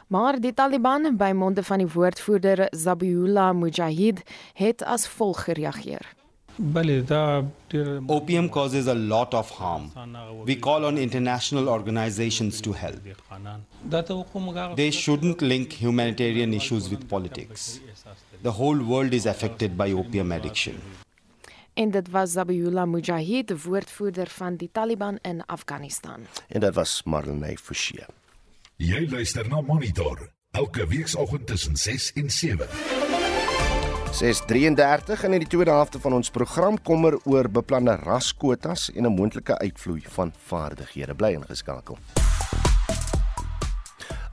[0.06, 4.22] Maar die Taliban by monde van die woordvoerder Zabihullah Mujahid
[4.54, 6.15] het as volg gereageer.
[8.08, 9.90] Opium causes a lot of harm.
[10.46, 13.00] We call on international organizations to help.
[14.76, 17.80] They shouldn't link humanitarian issues with politics.
[18.42, 20.74] The whole world is affected by opium addiction.
[21.74, 26.26] En dit was Zabihullah Mujahid, woordvoerder van die Taliban in Afghanistan.
[26.48, 28.04] En dit was Marlene Forsie.
[28.76, 33.15] Jy luister na Monitor elke weekoggend tussen 6 en 7.
[34.16, 39.12] 6:33 en in die tweede helfte van ons program kommer oor beplande raskwotas en 'n
[39.12, 41.14] moontlike uitvloei van vaardighede.
[41.14, 41.98] Bly ingeskakel.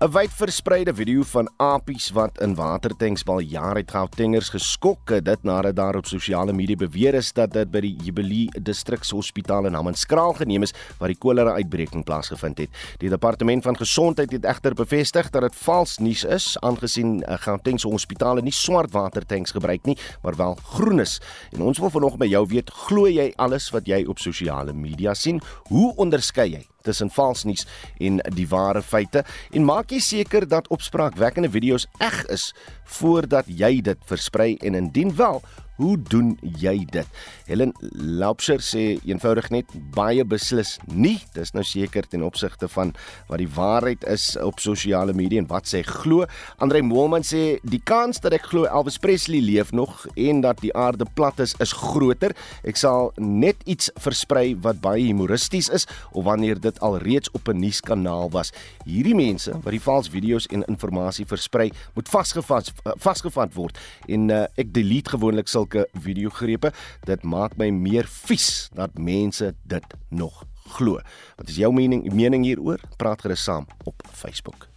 [0.04, 5.44] 'n Wyd verspreide video van apies wat in watertanks bal jare het Gautengers geskok dit
[5.48, 10.36] nadat daar op sosiale media beweer is dat dit by die Jubilee Distrikshospitaal in Hammanskraal
[10.42, 12.82] geneem is waar die kolera uitbreking plaasgevind het.
[13.00, 17.88] Die departement van gesondheid het egter bevestig dat dit vals nuus is aangesien eh, Gautengse
[17.88, 21.22] hospitale nie swart watertanks gebruik nie, maar wel groen is.
[21.56, 25.13] En ons wil vanoggend by jou weet, glo jy alles wat jy op sosiale media
[25.13, 25.39] sien?
[25.72, 27.65] Hoe onderskei jy tussen vals nuus
[28.04, 29.24] en die ware feite.
[29.52, 32.52] En maak jy seker dat opspraakwekkende video's eg is
[33.00, 35.41] voordat jy dit versprei en indien wel
[35.76, 37.08] Hoe doen jy dit?
[37.48, 41.16] Helen Laupsher sê eenvoudig net baie beslis nie.
[41.34, 42.92] Dis nou seker ten opsigte van
[43.30, 46.28] wat die waarheid is op sosiale media en wat sy glo.
[46.62, 50.74] Andre Moelman sê die kans dat ek glo Elvis Presley leef nog en dat die
[50.78, 52.38] aarde plat is is groter.
[52.62, 57.50] Ek sal net iets versprei wat baie humoristies is of wanneer dit al reeds op
[57.50, 58.54] 'n nuuskanaal was.
[58.86, 64.46] Hierdie mense wat die vals video's en inligting versprei, moet vasgevat vasgevat word en uh,
[64.58, 66.71] ek delete gewoonlik sal sulke videogrepe.
[67.08, 70.43] Dit maak my meer vies dat mense dit nog
[70.78, 70.99] glo.
[71.38, 72.80] Wat is jou mening mening hieroor?
[72.97, 74.67] Praat gerus saam op Facebook.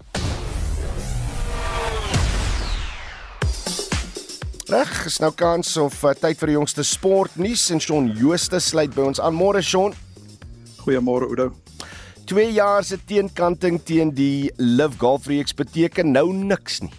[4.67, 8.91] Reg, is nou kans of uh, tyd vir die jongste sportnuus en Shaun Jooste sluit
[8.97, 9.37] by ons aan.
[9.37, 9.95] Môre Shaun.
[10.83, 11.53] Goeiemôre Oudo.
[12.27, 16.91] 2 jaar se teenkanting teen die Live Golf Reeks beteken nou niks nie.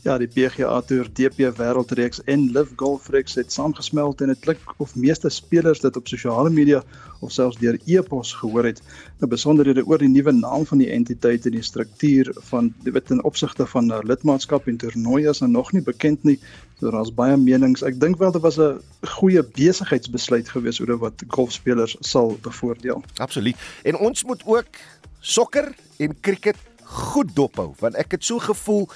[0.00, 4.70] Ja, die PGA Tour DP Wêreldreeks en Live Golf Reeks het saamgesmelt en dit klink
[4.80, 6.80] of meeste spelers dit op sosiale media
[7.20, 8.80] of selfs deur e-pos gehoor het.
[9.20, 13.20] Nou besonderhede oor die nuwe naam van die entiteit en die struktuur van dit in
[13.28, 16.38] opsigte van uh, lidmaatskap en toernooie is nou nog nie bekend nie.
[16.80, 17.84] So daar's baie menings.
[17.84, 18.80] Ek dink wel dit was 'n
[19.18, 23.04] goeie besigheidsbesluit gewees oor wat golfspelers sal bevoordeel.
[23.20, 23.56] Absoluut.
[23.84, 24.80] En ons moet ook
[25.20, 26.56] sokker en cricket
[26.90, 28.88] goed dophou want ek het so gevoel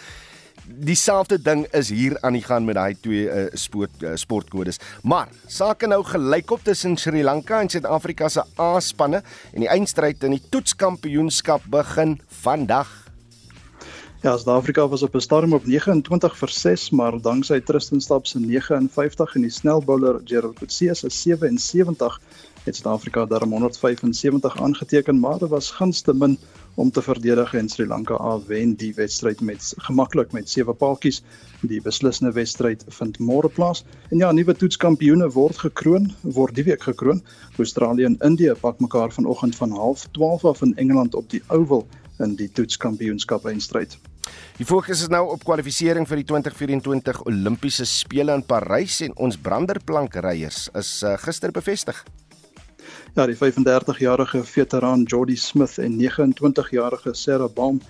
[0.67, 4.81] dieselfde ding is hier aan die gang met daai twee uh, sport uh, sportkodes.
[5.03, 9.23] Maar sake nou gelykop tussen Sri Lanka en Suid-Afrika se A-spanne
[9.53, 12.91] en die eindstryd in die toetskampioenskap begin vandag.
[14.25, 18.41] Ja, Suid-Afrika was op 'n stadium op 29 vir 6, maar danksy Tristan Staps se
[18.41, 22.21] 59 en die snelbouler Gerald Coetzee se 77
[22.65, 26.39] het Suid-Afrika daarom 175 aangeteken, maar dit was gunste min
[26.75, 31.23] om te verdedig en Sri Lanka wen die wedstryd met gemaklik met sewe paaltjies.
[31.61, 33.85] Die beslissende wedstryd vind môre plaas.
[34.11, 37.23] En ja, nuwe toetskampioene word gekroon, word die week gekroon.
[37.59, 41.87] Australië en Indië pak mekaar vanoggend van 12:30 af in Engeland op die Oval
[42.19, 43.99] in die toetskampioenskap eindstryd.
[44.57, 49.37] Die fokus is nou op kwalifikasie vir die 2024 Olimpiese spele in Parys en ons
[49.37, 52.05] branderplankryers is uh, gister bevestig.
[53.15, 57.81] Ja, die 35-jarige veteraan Jody Smith en 29-jarige Sarah Baum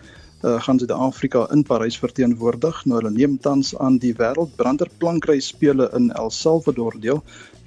[0.45, 2.85] uh, gaan Suid-Afrika in Parys verteenwoordig.
[2.85, 7.23] Nou hulle neem tans aan die wêreldbranderplankry spele in El Salvador deel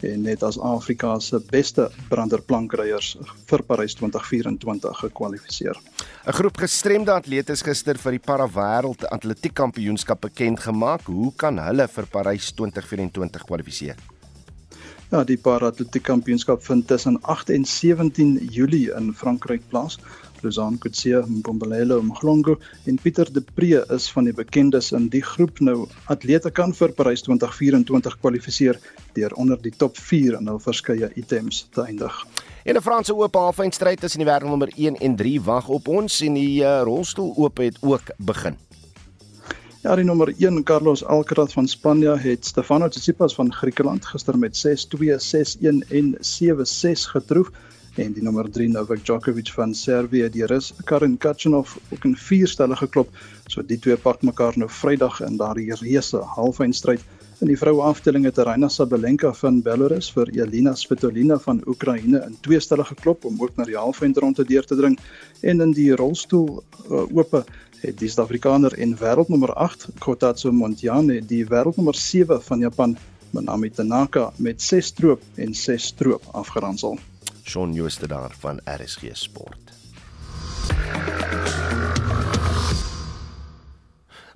[0.05, 3.15] en net as Afrika se beste branderplankryers
[3.49, 5.79] vir Parys 2024 gekwalifiseer.
[6.27, 11.07] 'n Groep gestremde atlete is gister vir die Parawêreld Atletiekkampioenskap bekend gemaak.
[11.07, 14.16] Hoe kan hulle vir Parys 2024 kwalifiseer?
[15.07, 19.95] Ja, die Paralympiese Kampioenskap vind tussen 8 en 17 Julie in Frankryk plaas.
[20.41, 25.61] Lozan Kutsia, Mbombelelo Mhlongo en Pieter De Pre is van die bekendes in die groep.
[25.63, 28.81] Nou atlete kan vir Parys 2024 kwalifiseer
[29.15, 32.25] deur onder die top 4 in hul verskeie items te eindig.
[32.67, 36.33] En 'n Franse oop halfeindstryd tussen die wêreldnommer 1 en 3 wag op ons en
[36.33, 38.66] die uh, rolstoel oop het ook begin.
[39.87, 44.57] Ja, die nommer 1 Carlos Alcaraz van Spanje het Stefano Tsitsipas van Griekeland gister met
[44.59, 47.51] 6-2, 6-1 en 7-6 getroof
[47.95, 52.51] en die nommer 3 Novak Djokovic van Servië die Rus Karin Khachanov ook in 4
[52.51, 53.15] stelle geklop.
[53.47, 57.07] So die twee pak mekaar nou Vrydag in daardie reuse halfeindstryd.
[57.39, 62.35] In die vroue afdeling het Aryna Sabalenka van Belarus vir Elina Svitolina van Oekraïne in
[62.41, 64.99] 2 stelle geklop om ook na die halfeindronde deur te dring
[65.41, 67.45] en in die rolstoel uh, ope
[67.81, 72.97] het die Suid-Afrikaner en wêreldnommer 8 Kotatsu Montjane die wêreldnommer 7 van Japan
[73.35, 76.97] Manami Tanaka met 6 stroop en 6 stroop afgeronsel.
[77.43, 79.67] Shaun Jooste daar van RSG Sport.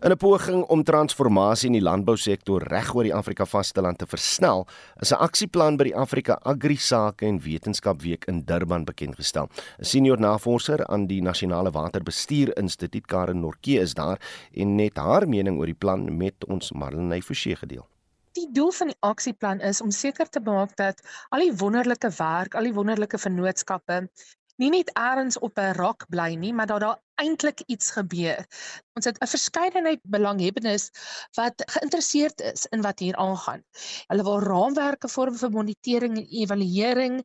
[0.01, 4.65] In 'n poging om transformasie in die landbousektor reg oor die Afrika vasteland te versnel,
[4.99, 9.47] is 'n aksieplan by die Afrika Agri Sake en Wetenskap Week in Durban bekend gestel.
[9.79, 14.17] 'n Senior navorser aan die Nasionale Waterbestuur Instituut, Karen Norke, is daar
[14.53, 17.85] en net haar mening oor die plan met ons Marlenae Forsie gedeel.
[18.33, 22.55] Die doel van die aksieplan is om seker te maak dat al die wonderlike werk,
[22.55, 24.09] al die wonderlike vennootskappe
[24.61, 28.45] nie net eers op 'n rak bly nie, maar dat daar eintlik iets gebeur.
[28.97, 30.89] Ons het 'n verskeidenheid belanghebbendes
[31.37, 33.63] wat geïnteresseerd is in wat hier aangaan.
[34.07, 37.15] Hulle wil raamwerke vorm vir monitering en evaluering.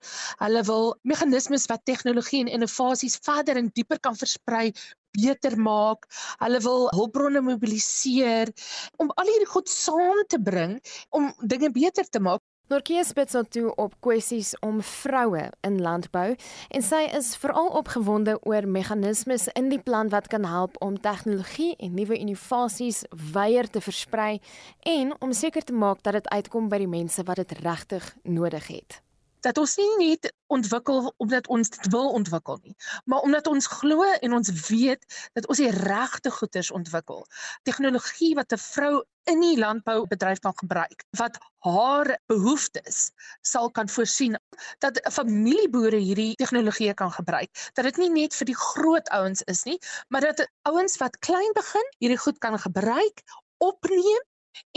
[0.44, 4.72] Hulle wil meganismes wat tegnologie en innovasies verder en dieper kan versprei
[5.16, 6.06] beter maak.
[6.38, 8.52] Hulle wil hulpbronne mobiliseer
[8.96, 12.42] om al hierdie goed saam te bring om dinge beter te maak.
[12.66, 16.32] Norkie spits toe op kwessies om vroue in landbou
[16.74, 21.76] en sy is veral opgewonde oor meganismes in die plan wat kan help om tegnologie
[21.78, 24.40] en nuwe innovasies wyeer te versprei
[24.82, 28.66] en om seker te maak dat dit uitkom by die mense wat dit regtig nodig
[28.74, 29.02] het
[29.46, 34.06] dat ons nie net ontwikkel omdat ons dit wil ontwikkel nie, maar omdat ons glo
[34.20, 35.04] en ons weet
[35.38, 37.26] dat ons die regte goederes ontwikkel.
[37.68, 43.10] Tegnologie wat 'n vrou in die landboubedryf kan gebruik wat haar behoeftes
[43.42, 44.38] sal kan voorsien
[44.84, 49.64] dat familieboere hierdie tegnologie kan gebruik dat dit nie net vir die groot ouens is
[49.66, 49.78] nie
[50.08, 53.22] maar dat ouens wat klein begin hierdie goed kan gebruik
[53.58, 54.22] opneem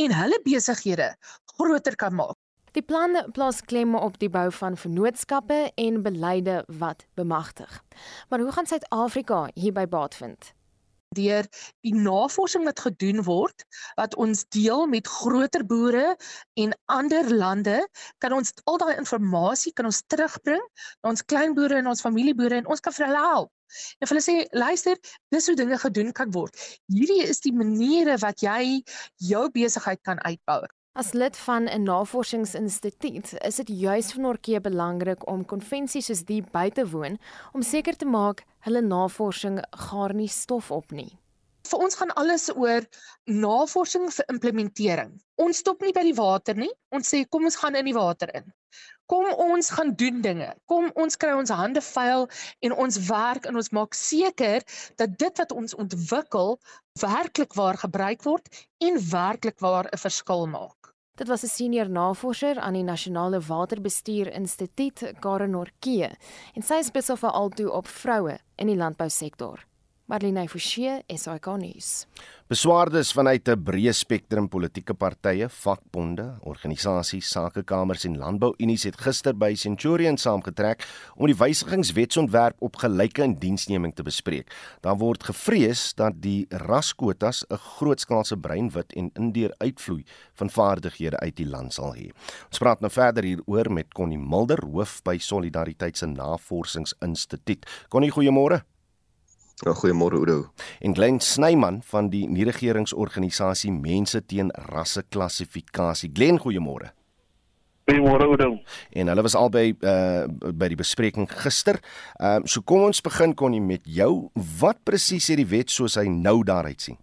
[0.02, 1.14] en hulle besighede
[1.54, 2.38] groter kan maak
[2.76, 7.84] Die plan plaas klem op die bou van vennootskappe en beleide wat bemagtig.
[8.30, 10.54] Maar hoe gaan Suid-Afrika hierby baat vind?
[11.18, 11.48] Deur
[11.82, 13.66] die navorsing wat gedoen word
[13.98, 16.16] wat ons deel met groter boere
[16.54, 17.80] en ander lande,
[18.22, 20.62] kan ons al daai inligting kan ons terugbring
[21.02, 23.52] na ons kleinboere en ons familieboere en ons kan vir hulle help.
[23.98, 25.02] En hulle sê luister,
[25.34, 26.54] dis hoe dinge gedoen kan word.
[26.94, 28.84] Hierdie is die maniere wat jy
[29.32, 30.62] jou besigheid kan uitbou.
[30.98, 36.42] As lid van 'n navorsingsinstituut is dit juis vir Norke belangrik om konvensies soos die
[36.42, 37.20] by te woon
[37.54, 41.12] om seker te maak hulle navorsing gaar nie stof op nie.
[41.70, 42.88] Vir ons gaan alles oor
[43.26, 45.12] navorsing vir implementering.
[45.38, 46.72] Ons stop nie by die water nie.
[46.90, 48.50] Ons sê kom ons gaan in die water in.
[49.10, 50.48] Kom ons gaan doen dinge.
[50.70, 52.28] Kom ons kry ons hande vuil
[52.66, 54.62] en ons werk en ons maak seker
[55.02, 56.60] dat dit wat ons ontwikkel
[57.02, 58.52] werklik waar gebruik word
[58.86, 60.94] en werklik waar 'n verskil maak.
[61.18, 66.16] Dit was 'n senior navorser aan die Nasionale Waterbestuur Instituut, Karen Norke,
[66.54, 69.66] en sy spesifiseer veral toe op vroue in die landbousektor.
[70.10, 72.08] Marlene Forsie, SAK nuus.
[72.50, 79.54] Beswaardes vanuit 'n breë spektrum politieke partye, vakbonde, organisasies, sakekamers en landbouunies het gister by
[79.54, 80.84] Centurion saamgetrek
[81.16, 84.52] om die wysigingswetsontwerp op gelyke indiensneming te bespreek.
[84.82, 91.36] Daar word gevrees dat die raskwotas 'n grootskaalse breinwit en indeur uitvloei van vaardighede uit
[91.36, 92.10] die land sal hê.
[92.50, 97.66] Ons praat nou verder hieroor met Connie Mulder, hoof by Solidariteit se Navorsingsinstituut.
[97.90, 98.64] Connie, goeiemôre.
[99.60, 100.52] Ja, goeiemôre Oudo.
[100.80, 106.12] En Glenn Snyman van die nie-regeringsorganisasie Mense teen Rasseklassifikasie.
[106.14, 106.94] Glenn, goeiemôre.
[107.90, 108.62] Goeiemôre Oudo.
[108.90, 111.82] En hulle was albei uh by die bespreking gister.
[112.20, 114.30] Ehm uh, so kom ons begin konnie met jou.
[114.60, 116.98] Wat presies sê die wet soos hy nou daaruit sien?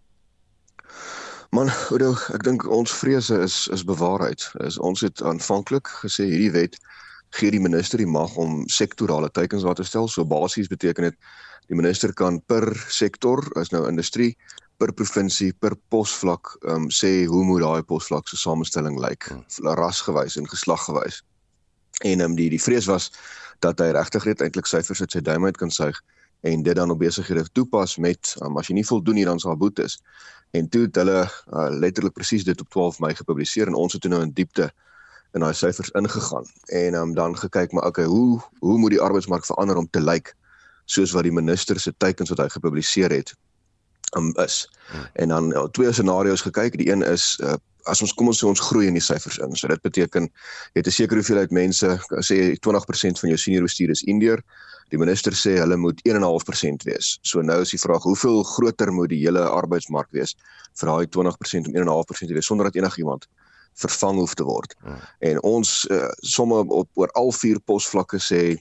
[1.52, 4.48] Man, Oudo, ek dink ons vrese is is bewaarheid.
[4.64, 6.80] Is ons het aanvanklik gesê hierdie wet
[7.36, 10.08] gee die minister die mag om sektorale teikens daar te stel.
[10.08, 11.18] So basies beteken dit
[11.66, 14.36] Die minister kan per sektor, as nou industrie,
[14.78, 19.72] per provinsie, per posvlak, ehm um, sê hoe moet daai posvlak se samestelling lyk, hmm.
[19.80, 21.22] rasgewys en geslaggewys.
[22.04, 23.10] En ehm um, die die vrees was
[23.64, 25.98] dat hy regtig net eintlik syfers uit sy duim uit kan suig
[26.46, 29.56] en dit dan op besighede toepas met um, as jy nie voldoen hier dan sal
[29.56, 29.98] boetes.
[30.52, 34.02] En toe het hulle uh, letterlik presies dit op 12 Mei gepubliseer en ons het
[34.02, 34.70] toe nou in diepte
[35.34, 39.44] in daai syfers ingegaan en um, dan gekyk maar okay, hoe hoe moet die arbeidsmark
[39.48, 40.36] verander om te lyk like,
[40.86, 43.34] soos wat die minister se teikens wat hy gepubliseer het
[44.16, 44.64] um, is.
[44.90, 45.06] Hmm.
[45.12, 46.78] En dan uh, twee scenario's gekyk.
[46.78, 47.54] Die een is uh,
[47.86, 49.54] as ons kom ons sê ons groei in die syfers in.
[49.58, 53.90] So dit beteken jy het 'n sekere hoeveelheid mense, sê 20% van jou senior bestuur
[53.90, 54.42] is Indiër.
[54.90, 57.18] Die minister sê hulle moet 1.5% wees.
[57.22, 60.36] So nou is die vraag, hoeveel groter moet die hele arbeidsmark wees
[60.78, 63.26] vir daai 20% om 1.5% te wees sonder dat enigiemand
[63.74, 64.74] vervang hoef te word.
[64.82, 65.00] Hmm.
[65.18, 68.58] En ons uh, somme op oor al vier posvlakke sê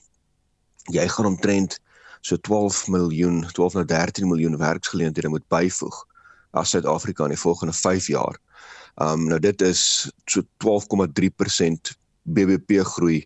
[0.92, 1.80] jy gaan omtrent
[2.26, 6.02] so 12 miljoen, 12 na 13 miljoen werksgeleenthede moet byvoeg
[6.56, 8.38] as Suid-Afrika in die volgende 5 jaar.
[9.02, 9.82] Um nou dit is
[10.24, 13.20] so 12,3% BBP groei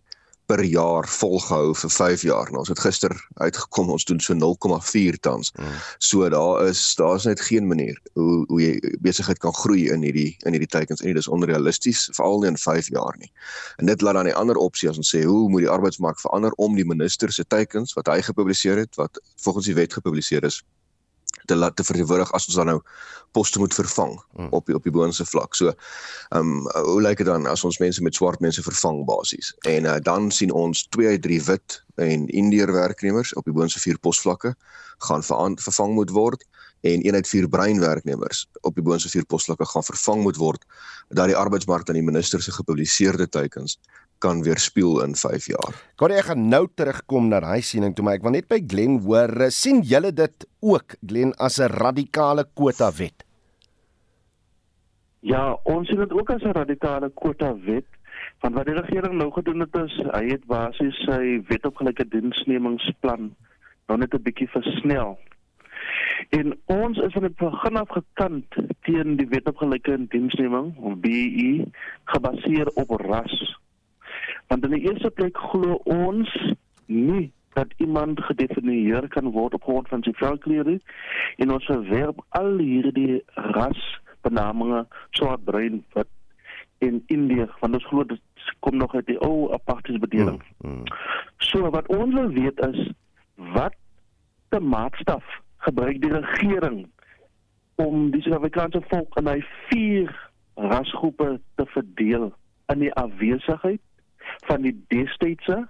[0.51, 2.49] per jaar volgehou vir 5 jaar.
[2.51, 5.51] Nou ons het gister uitgekom ons doen so 0,4 tans.
[5.55, 5.77] Mm.
[6.03, 10.35] So daar is daar's net geen manier hoe hoe jy besigheid kan groei in hierdie
[10.45, 13.31] in hierdie teikens en dit is onrealisties veral nie in 5 jaar nie.
[13.79, 16.55] En dit laat dan die ander opsie as ons sê hoe moet die arbeidsmark verander
[16.57, 20.61] om die minister se teikens wat hy gepubliseer het wat volgens die wet gepubliseer is
[21.45, 22.79] te laat te verteenwoordig as ons dan nou
[23.31, 24.47] poste moet vervang hmm.
[24.51, 25.55] op die, op die boonste vlak.
[25.55, 25.73] So,
[26.29, 29.53] ehm um, hoe lyk dit dan as ons mense met swart mense vervang basies?
[29.67, 33.79] En uh, dan sien ons 2 uit 3 wit en indiër werknemers op die boonste
[33.79, 34.55] vier posvlakke
[35.01, 35.23] gaan
[35.57, 36.45] vervang moet word
[36.81, 40.65] en een uit vier bruin werknemers op die boonste vier posvlakke gaan vervang moet word
[41.09, 43.77] dat die arbeidsmark aan die minister se gepubliseerde teikens
[44.21, 45.75] kan weerspieël in 5 jaar.
[45.99, 49.01] Kan ek gaan nou terugkom na daai siening toe maar ek wil net by Glen
[49.05, 53.25] hoor sien julle dit ook Glen as 'n radikale kwota wet?
[55.21, 57.89] Ja, ons sien dit ook as 'n radikale kwota wet.
[58.41, 62.07] Want wat die regering nou gedoen het is, hy het basies sy wet op gelyke
[62.09, 63.35] diensnemingsplan
[63.87, 65.19] nou net 'n bietjie versnel.
[66.29, 68.45] En ons is van die begin af gekant
[68.81, 71.65] teen die wet op gelyke diensneming, of BEE,
[72.03, 73.59] gebaseer op ras.
[74.51, 76.31] Want in die eerste plek glo ons
[76.91, 80.67] nie dat iemand gedefinieer kan word op grond van sy velkleur
[81.43, 83.21] en ons verwerp al hierdie
[83.55, 86.09] rasbenamings swart bruin wat
[86.83, 90.41] in Indië want ons glo dit kom nog uit die ou apartheid bedeling.
[90.59, 90.83] Mm, mm.
[91.37, 92.89] So wat ons wil weet is
[93.55, 93.77] wat
[94.49, 95.37] te maatstaf
[95.67, 96.81] gebruik die regering
[97.79, 99.39] om die Suid-Afrikaanse volk in hy
[99.69, 100.11] vier
[100.73, 102.27] rasgroepe te verdeel
[102.73, 103.79] in die afwesigheid
[104.39, 105.67] van die destydse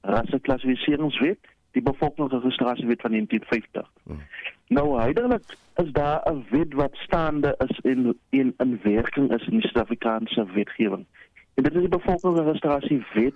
[0.00, 1.38] rasseklassifikasiewet,
[1.70, 3.90] die bevolkingsregistrasiewet van 1950.
[4.02, 4.22] Hmm.
[4.66, 9.58] Nou huidigelik is daar 'n wet wat staande is en in in werking is in
[9.58, 11.06] die Suid-Afrikaanse wetgewing.
[11.54, 13.34] En dit is die bevolkingsregistrasiewet,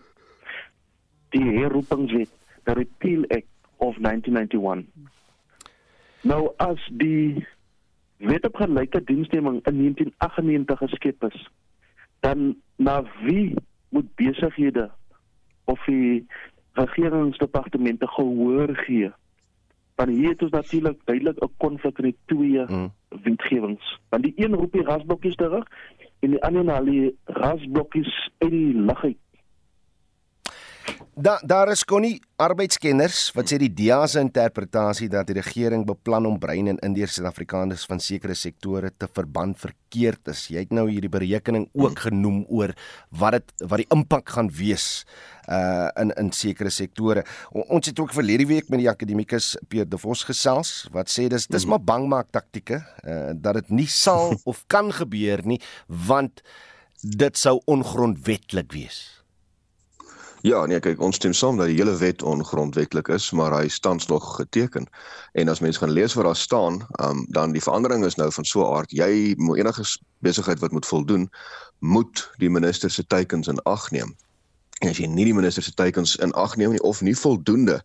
[1.28, 2.30] die herroepingswet,
[2.62, 4.84] the Repeal Act of 1991.
[6.20, 7.46] Nou as die
[8.16, 11.48] wet op gelyke dienstneming in 1998 geskep is,
[12.20, 13.54] dan na wie
[13.94, 14.90] moet besighede
[15.64, 16.26] of die
[16.72, 19.10] regeringsdepartemente gehoor gee.
[19.94, 22.92] Want hier het ons natuurlik duidelik 'n konflik in die twee hmm.
[23.08, 23.98] wetgewings.
[24.08, 25.66] Want die een roep die rasblokkies terug
[26.18, 29.23] en die ander haal die rasblokkies uit die lug uit.
[31.14, 36.26] Da daar is konnie arbeidskenners wat sê die DEA se interpretasie dat die regering beplan
[36.26, 40.48] om brein en indiese Suid-Afrikaners van sekere sektore te verban verkeerd is.
[40.50, 42.74] Jy het nou hierdie berekening ook genoem oor
[43.14, 44.88] wat dit wat die impak gaan wees
[45.46, 47.22] uh in in sekere sektore.
[47.52, 51.28] O, ons het ook verlede week met die akademikus Pierre De Vos gesels wat sê
[51.30, 56.42] dis dis maar bangmaak taktieke uh dat dit nie sal of kan gebeur nie want
[57.04, 59.23] dit sou ongrondwetlik wees.
[60.44, 64.00] Ja, nee, kyk, ons stem saam dat die hele wet ongrondwetlik is, maar hy staan
[64.12, 64.84] nog geteken.
[65.32, 68.44] En as mense gaan lees wat daar staan, um, dan die verandering is nou van
[68.44, 69.84] so 'n aard, jy moet enige
[70.20, 71.30] besigheid wat moet voldoen,
[71.78, 74.12] moet die minister se teikens in ag neem.
[74.78, 77.80] En as jy nie die minister se teikens in ag neem nie of nie voldoende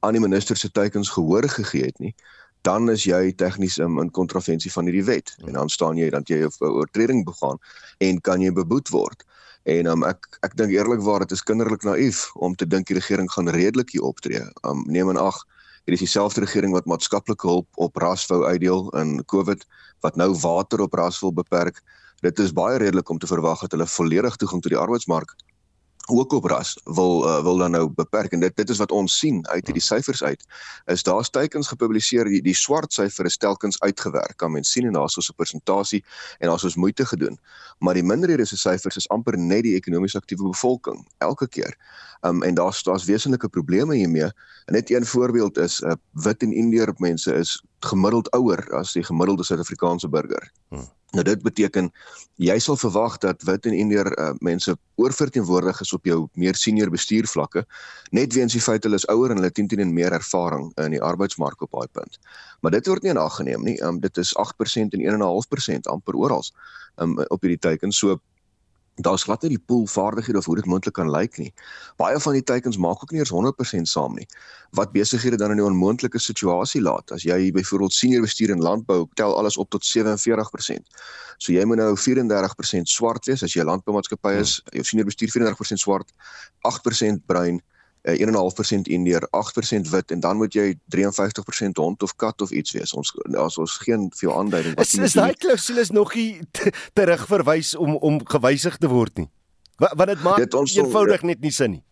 [0.00, 2.14] aan die minister se teikens gehoor gegee het nie,
[2.62, 6.22] dan is jy tegnies um, in kontravensie van hierdie wet en dan staan jy dan
[6.26, 7.58] jy 'n oortreding begaan
[7.98, 9.24] en kan jy beboet word.
[9.66, 13.26] En um, ek ek dink eerlikwaar dit is kinderlik naïef om te dink die regering
[13.32, 14.44] gaan redelik hier optree.
[14.62, 15.40] Um neem in ag,
[15.86, 19.66] hier is dieselfde regering wat maatskaplike hulp op ras wou uitdeel in COVID
[20.06, 21.82] wat nou water op ras wil beperk.
[22.22, 25.34] Dit is baie redelik om te verwag dat hulle volledig toegang tot die arbeidsmark
[26.06, 28.32] ook op ras wil uh, wil dan nou beperk.
[28.32, 30.44] En dit dit is wat ons sien uit hierdie syfers uit
[30.86, 34.36] is daar stekens gepubliseer die die swart syfer is telkens uitgewerk.
[34.36, 36.04] Kan mens sien en daar's so 'n persentasie
[36.38, 37.38] en daar's ons moeite gedoen.
[37.78, 41.76] Maar die minderhede se syfers is amper net die ekonomies aktiewe bevolking elke keer.
[42.22, 44.30] Um, en daar's daar's wesenlike probleme hiermee.
[44.64, 49.04] En net een voorbeeld is uh, wit en indiër mense is gemiddeld ouer as die
[49.04, 50.50] gemiddelde suid-Afrikaanse burger.
[50.68, 50.88] Hmm.
[51.16, 51.88] Nou dit beteken
[52.42, 56.92] jy sal verwag dat wit en indiër uh, mense oorverteenwoordig is op jou meer senior
[56.92, 57.64] bestuurvlakke
[58.16, 60.92] net weens die feit hulle is ouer en hulle het 10 en meer ervaring in
[60.96, 62.20] die arbeidsmark op daai punt.
[62.60, 63.76] Maar dit word nie in ag geneem nie.
[63.84, 66.44] Um, dit is 8% en 1.5% amper oral
[67.00, 67.92] um, op hierdie teiken.
[67.92, 68.20] So
[68.96, 71.52] daar's glad nie die pool vaardighede of hoe dit moontlik kan lyk nie.
[72.00, 74.26] Baie van die teikens maak ook nie eers 100% saam nie.
[74.76, 79.08] Wat besighede dan in 'n onmoontlike situasie laat as jy byvoorbeeld senior bestuur in landbou
[79.14, 80.88] tel alles op tot 47%.
[81.38, 85.28] So jy moet nou 34% swart wees as jy 'n landboumaatskappy is, jou senior bestuur
[85.28, 86.12] 34% swart,
[86.62, 87.60] 8% bruin
[88.06, 92.92] 1.5% indier, 8% wit en dan moet jy 53% hond of kat of iets wees.
[92.94, 96.40] Ons as ons geen veel aanduiding wat Is, is daai klausules nog nie
[96.98, 99.30] terugverwys om om gewysig te word nie?
[99.82, 101.82] Wat wat dit maak dit eenvoudig net nie sin nie.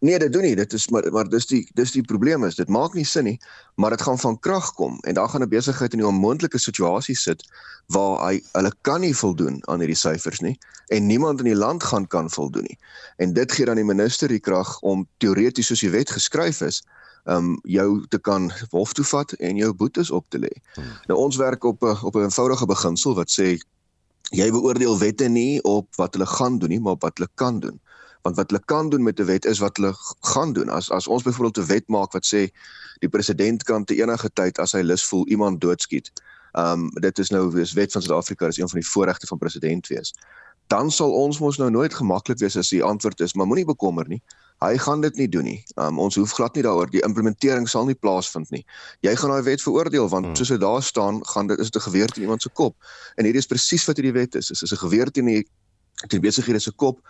[0.00, 0.56] Nee, dit doen nie.
[0.56, 2.54] Dit is maar maar dis die dis die probleem is.
[2.56, 3.36] Dit maak nie sin nie,
[3.76, 7.16] maar dit gaan van krag kom en dan gaan 'n besigheid in 'n onmoontlike situasie
[7.16, 7.44] sit
[7.86, 11.82] waar hy hulle kan nie voldoen aan hierdie syfers nie en niemand in die land
[11.82, 12.78] gaan kan voldoen nie.
[13.16, 16.82] En dit gee dan die minister die krag om teoreties soos die wet geskryf is,
[17.24, 20.52] um jou te kan hof toe vat en jou boetes op te lê.
[20.74, 20.84] Hmm.
[21.06, 23.58] Nou ons werk op 'n op 'n eenvoudige beginsel wat sê
[24.30, 27.60] jy beoordeel wette nie op wat hulle gaan doen nie, maar op wat hulle kan
[27.60, 27.80] doen
[28.22, 30.68] want wat hulle kan doen met 'n wet is wat hulle gaan doen.
[30.68, 32.50] As as ons byvoorbeeld 'n wet maak wat sê
[32.98, 36.12] die president kan te enige tyd as hy lus voel iemand doodskiet.
[36.52, 39.86] Um dit is nou wees wet van Suid-Afrika, dis een van die voorregte van president
[39.86, 40.14] wees.
[40.66, 44.08] Dan sal ons mos nou nooit gemaklik wees as die antwoord is, maar moenie bekommer
[44.08, 44.22] nie.
[44.60, 45.62] Hy gaan dit nie doen nie.
[45.74, 48.64] Um ons hoef glad nie daaroor die implementering sal nie plaasvind nie.
[49.00, 50.36] Jy gaan daai wet veroordeel want hmm.
[50.36, 52.76] soos dit daar staan, gaan dit is 'n geweer teen iemand se kop.
[53.16, 54.48] En hierdie is presies wat hierdie wet is.
[54.48, 55.46] Dit is 'n geweer teen die
[56.08, 57.00] die besighede se kop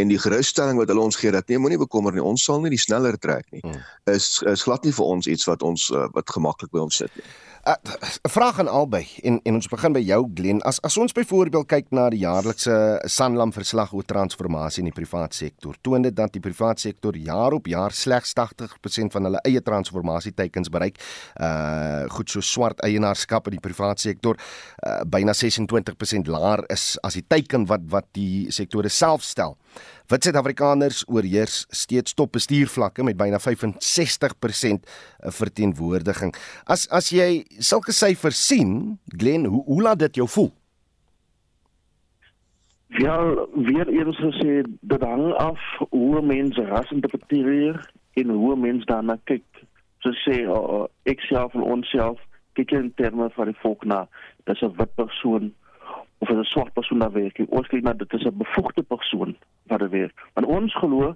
[0.00, 2.72] en die gerusstelling wat hulle ons gee dat nee moenie bekommer nie ons sal nie
[2.72, 3.82] die sneller trek nie hmm.
[4.14, 7.12] is is glad nie vir ons iets wat ons uh, wat gemaklik by ons sit
[7.16, 7.26] nie.
[7.68, 10.60] 'n uh, Vraag aan albei en en ons begin by jou Glen.
[10.62, 15.34] As as ons byvoorbeeld kyk na die jaarlikse Sanlam verslag oor transformasie in die privaat
[15.34, 19.60] sektor, toon dit dat die privaat sektor jaar op jaar slegs 80% van hulle eie
[19.60, 20.96] transformasie teikens bereik.
[21.40, 27.14] Uh goed so swart eienaarskap in die privaat sektor uh, byna 26% laer is as
[27.14, 29.58] die teiken wat wat die sektore self stel.
[30.08, 34.86] Wit Suid-Afrikaners oorheers steeds top bestuurvlakke met byna 65%
[35.36, 36.32] verteenwoordiging.
[36.64, 40.48] As as jy sulke syfers sien, Glen, hoe hoe laat dit jou voel?
[42.96, 43.18] Ja,
[43.52, 47.76] weer eens gesê, dit hang af hoe mense ras interpreteer
[48.16, 49.44] en hoe mense daarna kyk.
[50.00, 52.16] So sê uh, ek self en ons self
[52.56, 54.06] kyk in terme van die volk na,
[54.48, 55.52] dis 'n wit persoon
[56.18, 57.40] of 'n swart persoon daar werk.
[57.48, 60.14] Ons kyk na dit is 'n bevoegde persoon wat daar werk.
[60.34, 61.14] Want ons glo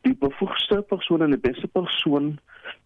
[0.00, 2.38] die bevoegde persoon en die beste persoon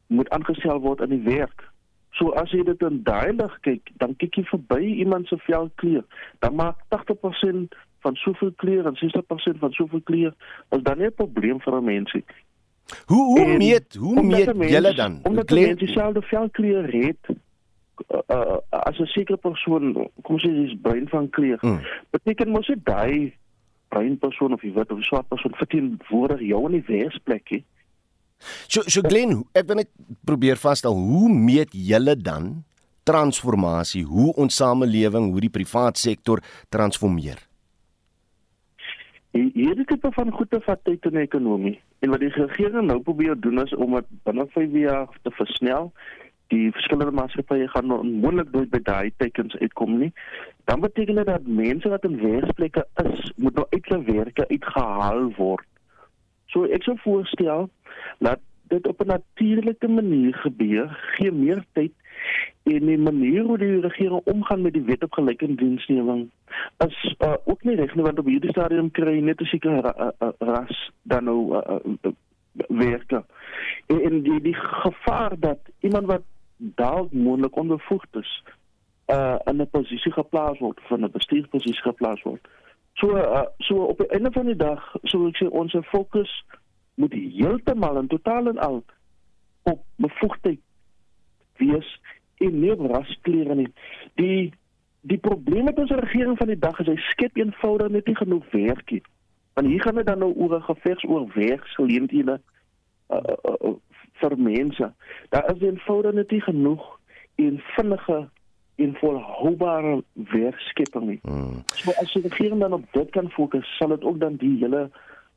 [0.06, 1.70] moet aangestel word in die werk.
[2.10, 6.04] So as jy dit in daai lig kyk, dan kyk jy verby iemand se velkleur.
[6.38, 10.34] Dan maak 80% van soveel kleur en 60% van soveel kleur
[10.70, 12.24] is dan nie 'n probleem vir 'n mens nie.
[13.06, 15.20] Hoe hoe meet hoe meet julle dan?
[15.22, 17.36] Omdat jy dieselfde velkleur het,
[18.08, 21.80] uh, as 'n sekere persoon, kom ons sê dis bruin van kleur, mm.
[22.10, 23.32] beteken mos dit daai
[23.88, 27.64] bruin persoon of die wit of die swart persoon verteenwoordig jou in die werksplekkie.
[28.66, 29.90] So so Glen, ek wil net
[30.24, 32.64] probeer vasstel hoe meet julle dan
[33.08, 37.40] transformasie, hoe ons samelewing, hoe die privaat sektor transformeer?
[39.32, 41.78] Hierdie tipe van goede vat tyd in die ekonomie.
[42.04, 45.88] En wat die regering nou probeer doen is om dit binne 5 jaar te versnel
[46.52, 50.12] die verskillende maatskappye gaan onmoontlik nooit by daai tekens uitkom nie.
[50.70, 55.30] Dan beteken dit dat mense wat in werkplekke is, moet nou uit hulle werke uitgehaal
[55.40, 55.68] word.
[56.52, 57.68] So ek sou voorstel
[58.20, 61.92] dat dit op 'n natuurlike manier gebeur, gee meer tyd
[62.62, 66.30] en die manier hoe die regering omgaan met die wet op gelyke diensneming
[66.86, 69.92] is uh, ook nie reg nie want op hierdie stadium kry net 'n sekere ra
[69.98, 72.12] uh, uh, ras dan nou uh, uh,
[72.68, 73.24] werke.
[73.86, 76.22] En, en die die gevaar dat iemand wat
[76.62, 78.42] dalk moontlik onbevoegd is
[79.06, 82.48] uh in 'n posisie geplaas word van 'n bestuursposisie geplaas word.
[82.92, 86.44] So uh, so op die einde van die dag sou ek sê ons fokus
[86.94, 88.84] moet heeltemal en totaal en al
[89.62, 90.60] op bevoegdheid
[91.56, 92.00] wees
[92.36, 93.72] en nie rasklere nie.
[94.14, 94.52] Die
[95.00, 98.50] die probleem met ons regering van die dag is hy skep eenvoudig net nie genoeg
[98.50, 99.02] werk nie.
[99.54, 102.40] Want hier gaan dit dan nou oor 'n gevegs oor werksgeleenthede
[103.10, 103.74] uh, uh, uh,
[104.22, 104.92] vir mense.
[105.34, 106.86] Daar is eenvoudig net nie genoeg
[107.42, 108.18] en vinnige
[108.82, 110.00] en volhoubare
[110.32, 111.18] werkskepping nie.
[111.22, 111.62] Hmm.
[111.76, 114.88] So as die regering dan op dit kan fokus, sal dit ook dan die hele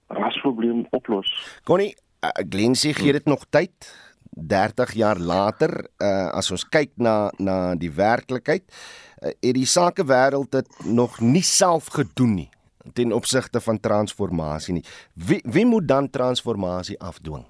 [0.07, 1.29] rasprobleem oplos.
[1.67, 3.93] Connie, uh, Glen sê gee dit nog tyd.
[4.35, 5.71] 30 jaar later,
[6.03, 11.45] uh, as ons kyk na na die werklikheid, uh, het die sakewêreld dit nog nie
[11.45, 12.49] self gedoen nie
[12.93, 14.83] ten opsigte van transformasie nie.
[15.13, 17.45] Wie wie moet dan transformasie afdwing?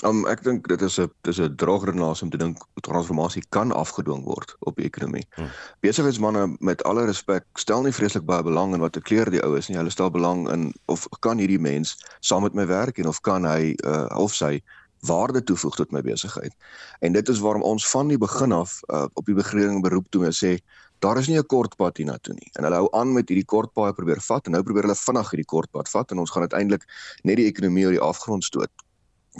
[0.00, 4.24] Um, ek dink dit is 'n dis 'n droogredenasie om te dink transformasie kan afgedwing
[4.24, 5.26] word op die ekonomie.
[5.36, 5.50] Hmm.
[5.80, 9.56] Besigheidsmense met alle respek stel nie vreeslik baie belang in wat 'n kleur die ou
[9.56, 9.76] is nie.
[9.76, 13.44] Hulle stel belang in of kan hierdie mens saam met my werk en of kan
[13.44, 14.62] hy uh, of sy
[15.00, 16.54] waarde toevoeg tot my besigheid.
[17.00, 20.24] En dit is waarom ons van die begin af uh, op die begreding beroep toe
[20.24, 20.58] en sê
[21.00, 22.50] daar is nie 'n kort pad hiernatoe nie.
[22.56, 25.30] En hulle hou aan met hierdie kort pad probeer vat en nou probeer hulle vinnig
[25.30, 26.84] hierdie kort pad vat en ons gaan uiteindelik
[27.22, 28.70] net die ekonomie oor die afgrond stoot.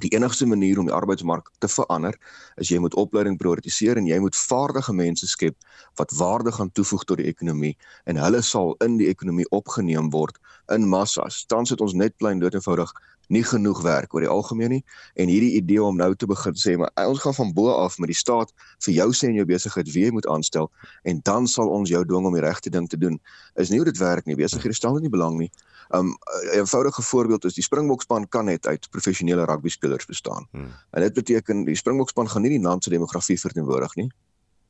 [0.00, 2.16] Die enigste manier om die arbeidsmark te verander
[2.56, 5.56] is jy moet opleiding prioritiseer en jy moet vaardige mense skep
[6.00, 7.74] wat waarde gaan toevoeg tot die ekonomie
[8.08, 10.40] en hulle sal in die ekonomie opgeneem word
[10.74, 11.44] in massas.
[11.46, 12.92] Tans het ons net plain dood eenvoudig
[13.30, 14.80] nie genoeg werk oor die algemeen nie
[15.14, 18.10] en hierdie idee om nou te begin sê maar ons gaan van bo af met
[18.10, 18.50] die staat
[18.86, 20.66] vir jou sê en jou besigheid wie jy moet aanstel
[21.06, 23.20] en dan sal ons jou dwing om die regte ding te doen
[23.54, 25.50] is nie hoe dit werk nie besighede stel nie belang nie
[25.90, 30.46] Um 'n eenvoudige voorbeeld is die Springbokspan kan net uit professionele rugby spelers bestaan.
[30.50, 30.72] Hmm.
[30.90, 34.10] En dit beteken die Springbokspan gaan nie die land se demografie verteenwoordig nie.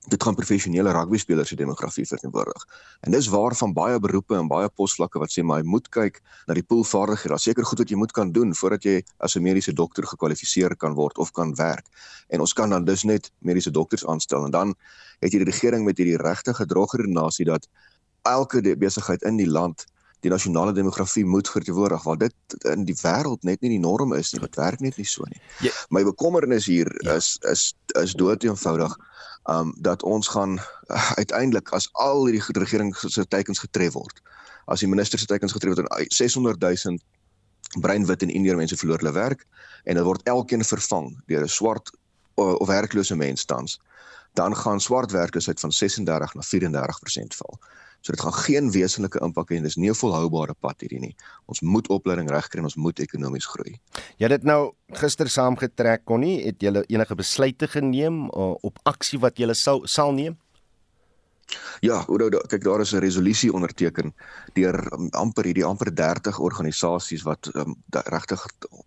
[0.09, 2.62] Dit gaan professionele rugby spelers se demografie verteenwoordig.
[3.01, 6.22] En dis waar van baie beroepe en baie posvlakke wat sê maar jy moet kyk
[6.48, 7.34] na die pool vaardighede.
[7.34, 10.76] Daar's seker goed wat jy moet kan doen voordat jy as 'n mediese dokter gekwalifiseer
[10.76, 11.84] kan word of kan werk.
[12.28, 14.74] En ons kan dan dus net mediese dokters aanstel en dan
[15.20, 17.68] het jy die regering met hierdie regte gedrogredenasie dat
[18.22, 19.84] elke besigheid in die land
[20.20, 24.32] die nasionale demografie moet verteenwoordig want dit in die wêreld net nie die norm is
[24.32, 24.40] nie.
[24.40, 25.40] Dit werk net nie so nie.
[25.64, 25.72] Ja.
[25.88, 27.16] My bekommernis hier ja.
[27.16, 28.96] is is is dood eenvoudig
[29.50, 34.20] um dat ons gaan uh, uiteindelik as al hierdie regering se teikens getref word
[34.70, 36.98] as die minister se tekens getref word en 600 000
[37.80, 39.46] breinwit en indiër mense verloor hulle werk
[39.84, 41.90] en dit word elkeen vervang deur 'n swart
[42.34, 43.80] of werklose mens tans
[44.32, 47.58] dan gaan swart werkloosheid van 36 na 34% val.
[48.01, 51.16] So dit gaan geen wesenlike impak hê en dis nie 'n volhoubare pad hierdie nie.
[51.46, 53.78] Ons moet opleiding regkry en ons moet ekonomies groei.
[54.18, 58.78] Jy het dit nou gister saamgetrek kon nie het jy enige besluite geneem uh, op
[58.84, 60.36] aksie wat jy sal sal neem?
[61.80, 64.14] Ja, Oudo, kyk daar is 'n resolusie onderteken
[64.55, 68.46] deur um, amper hierdie amper 30 organisasies wat um, regtig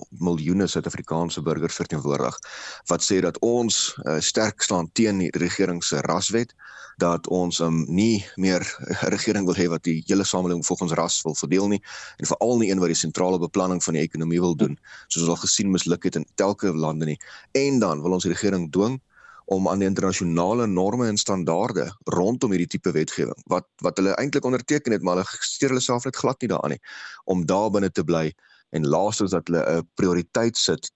[0.09, 2.37] miljoene Suid-Afrikaanse burgers verteenwoordig
[2.85, 6.53] wat sê dat ons uh, sterk staan teen die regering se raswet
[6.97, 8.61] dat ons um, nie meer
[9.01, 11.81] 'n regering wil hê wat die hele samelewing volgens ras wil verdeel nie
[12.17, 15.33] en veral nie een wat die sentrale beplanning van die ekonomie wil doen soos ons
[15.33, 17.19] al gesien misluk het in telke lande nie.
[17.51, 19.01] En dan wil ons die regering dwing
[19.45, 24.45] om aan die internasionale norme en standaarde rondom hierdie tipe wetgewing wat wat hulle eintlik
[24.45, 26.83] onderteken het maar hulle steur hulle self net glad nie daaraan nie
[27.25, 28.31] om daar binne te bly
[28.73, 30.91] en laastens dat hulle 'n prioriteit sit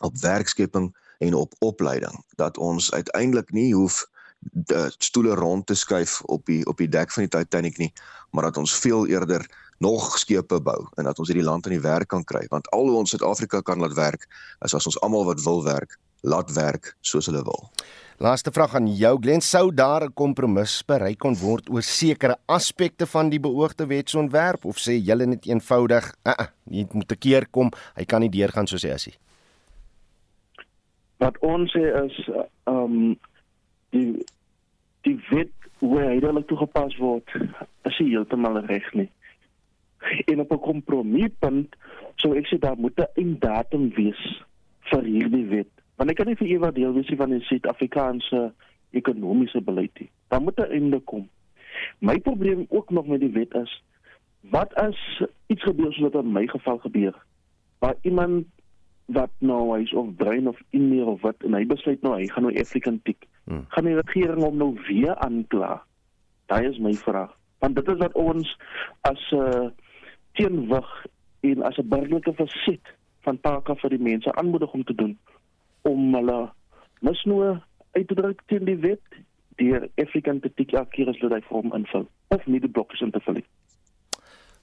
[0.00, 4.04] op werkskepping en op opleiding dat ons uiteindelik nie hoef
[4.98, 7.92] stoele rond te skuif op die op die dek van die Titanic nie
[8.30, 9.46] maar dat ons veel eerder
[9.78, 12.88] nog skepe bou en dat ons hierdie land aan die werk kan kry want al
[12.88, 14.28] hoe ons Suid-Afrika kan laat werk
[14.64, 17.68] is as ons almal wat wil werk laat werk soos hulle wil.
[18.22, 23.06] Laaste vraag aan jou Glen, sou daar 'n kompromis bereik kon word oor sekere aspekte
[23.06, 27.46] van die beoogde wetsontwerp of sê julle net eenvoudig, uh -uh, jy moet te keer
[27.50, 29.16] kom, hy kan nie deurgaan soos hy is nie.
[31.18, 33.18] Wat ons sê is ehm um,
[33.90, 34.24] die
[35.02, 37.28] die wet hoe hy dan toegepas word,
[37.84, 39.10] is heeltemal reg nie.
[40.26, 41.76] En op 'n kompromiepunt
[42.16, 44.42] sou ek sê daar moet 'n einddatum wees
[44.90, 48.52] vir hierdie wet want ek kan nie vir ewig deel wees van die Suid-Afrikaanse
[48.94, 50.10] ekonomiese beleid nie.
[50.28, 51.28] Daar moet 'n einde kom.
[51.98, 53.82] My probleem ook nog met die wet is
[54.50, 57.14] wat as iets gebeur soos wat in my geval gebeur
[57.78, 58.46] waar iemand
[59.04, 62.26] wat nou is of brein of in meer of wat en hy besluit nou hy
[62.26, 63.26] gaan nou African tik.
[63.44, 63.64] Hmm.
[63.68, 65.82] Gaan die regering hom nou weer aankla?
[66.46, 67.32] Daai is my vraag.
[67.58, 68.56] Want dit is wat ons
[69.00, 69.68] as 'n uh,
[70.32, 71.06] teenwig
[71.40, 75.18] en as 'n burgerlike verset van take vir die mense aanmoedig om te doen
[75.88, 76.38] om hulle
[77.04, 77.54] misnoë
[77.94, 79.20] uit te druk teen die wet
[79.60, 83.46] deur African as hulle daai vorm invul of nie die blokkes in te vul nie.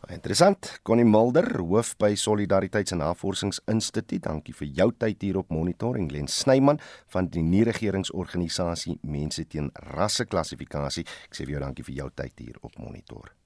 [0.09, 0.79] Interessant.
[0.83, 4.23] Connie Mulder, hoof by Solidariteits- en Navorsingsinstituut.
[4.23, 6.11] Dankie vir jou tyd hier op Monitoring.
[6.11, 11.05] Len Snyman van die nie-regeringsorganisasie Mense teen Rasseklassifikasie.
[11.29, 13.40] Ek sê vir jou dankie vir jou tyd hier op Monitor.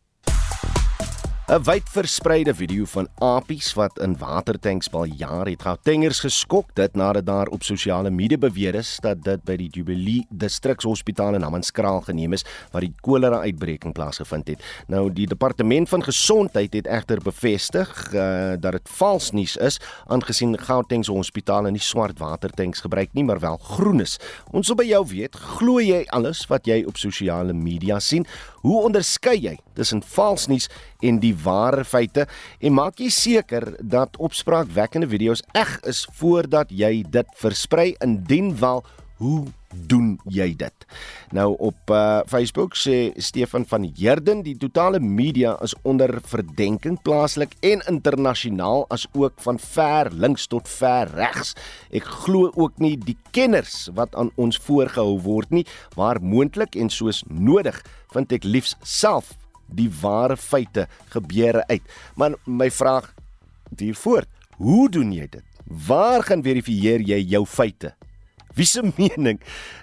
[1.45, 6.95] 'n Wyd verspreide video van apies wat in watertanks bal jaar het Gautengers geskok dit
[6.97, 12.01] nadat daar op sosiale media beweer is dat dit by die Jubilee Distrikshospitaal in Hammanskraal
[12.07, 14.63] geneem is waar die kolera uitbreking plaasgevind het.
[14.87, 19.77] Nou die departement van gesondheid het egter bevestig uh, dat dit vals nuus is
[20.07, 24.17] aangesien Gauteng se hospitale nie swart watertanks gebruik nie maar wel groen is.
[24.49, 28.25] Ons wil by jou weet, glo jy alles wat jy op sosiale media sien?
[28.65, 30.65] Hoe onderskei jy tussen vals nuus
[31.05, 32.23] en die ware feite?
[32.57, 37.91] En maak jy seker dat opspraakwekkende video's eg is voordat jy dit versprei?
[38.01, 38.81] Indien wel
[39.21, 39.43] hoe
[39.89, 40.87] doen jy dit
[41.35, 47.55] nou op uh, Facebook sê Stefan van Heerden die totale media is onder verdenking plaaslik
[47.61, 51.55] en internasionaal as ook van ver links tot ver regs
[51.91, 55.65] ek glo ook nie die kenners wat aan ons voorgehou word nie
[55.95, 57.81] waar moontlik en soos nodig
[58.13, 59.35] vind ek liefs self
[59.67, 61.83] die ware feite gebeure uit.
[62.15, 63.11] Maar my vraag
[63.77, 64.25] hiervoor,
[64.61, 65.43] hoe doen jy dit?
[65.65, 67.95] Waar gaan verifieer jy jou feite?
[68.55, 69.41] Wie se mening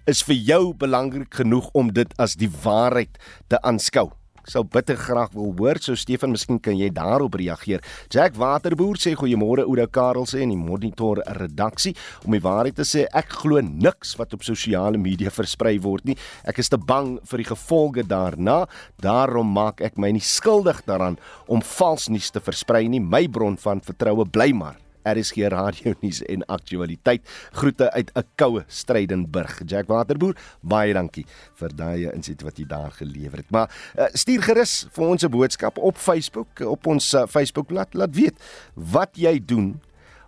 [0.09, 3.19] is vir jou belangrik genoeg om dit as die waarheid
[3.53, 4.07] te aanskou?
[4.41, 7.85] Ek sou bitter graag wil hoor, so Stefan, miskien kan jy daarop reageer.
[8.11, 11.93] Jack Waterboer sê goeiemôre Oudo Karel sê in die Monitor redaksie.
[12.25, 16.17] Om die waarheid te sê, ek glo niks wat op sosiale media versprei word nie.
[16.49, 18.63] Ek is te bang vir die gevolge daarna.
[19.05, 23.05] Daarom maak ek my nie skuldig daaraan om vals nuus te versprei nie.
[23.05, 27.23] My bron van vertroue bly maar RSG Radio nuus en aktualiteit.
[27.53, 29.63] Groete uit 'n koue Strydenburg.
[29.67, 33.51] Jack Waterboer, baie dankie vir daai insit wat jy daar gelewer het.
[33.51, 38.15] Maar uh, stuur gerus vir ons 'n boodskap op Facebook, op ons uh, Facebookblad, laat
[38.15, 38.37] weet
[38.75, 39.81] wat jy doen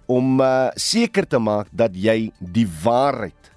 [0.07, 3.53] om uh, seker te maak dat jy die waarheid,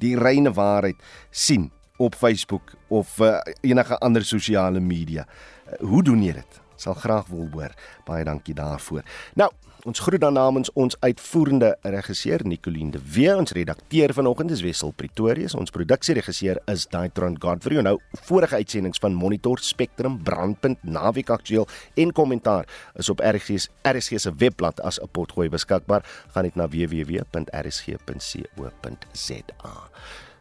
[0.00, 0.96] die reine waarheid
[1.30, 1.70] sien
[2.00, 5.26] op Facebook of uh, enige ander sosiale media.
[5.26, 6.60] Uh, hoe doen jy dit?
[6.80, 7.74] Sal graag wil hoor.
[8.06, 9.04] Baie dankie daarvoor.
[9.36, 9.50] Nou,
[9.84, 14.92] ons groet dan namens ons uitvoerende regisseur Nicoline de Wee, ons redakteur vanoggend is Wessel
[14.96, 17.80] Pretorius, ons produksieregisseur is Daitron Godfrey.
[17.84, 22.68] Nou, vorige uitsendings van Monitor Spectrum, Brandpunt, Naweek Aktueel en Kommentaar
[23.00, 23.50] is op RSG
[23.82, 26.02] RSG se webblad as 'n potgooi beskikbaar.
[26.32, 27.50] Gaan net na www.rsg.co.za.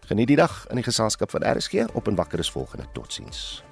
[0.05, 2.85] Geniet die dag in die geselskap van RSG op en wakker is volgende.
[2.93, 3.63] Totsiens.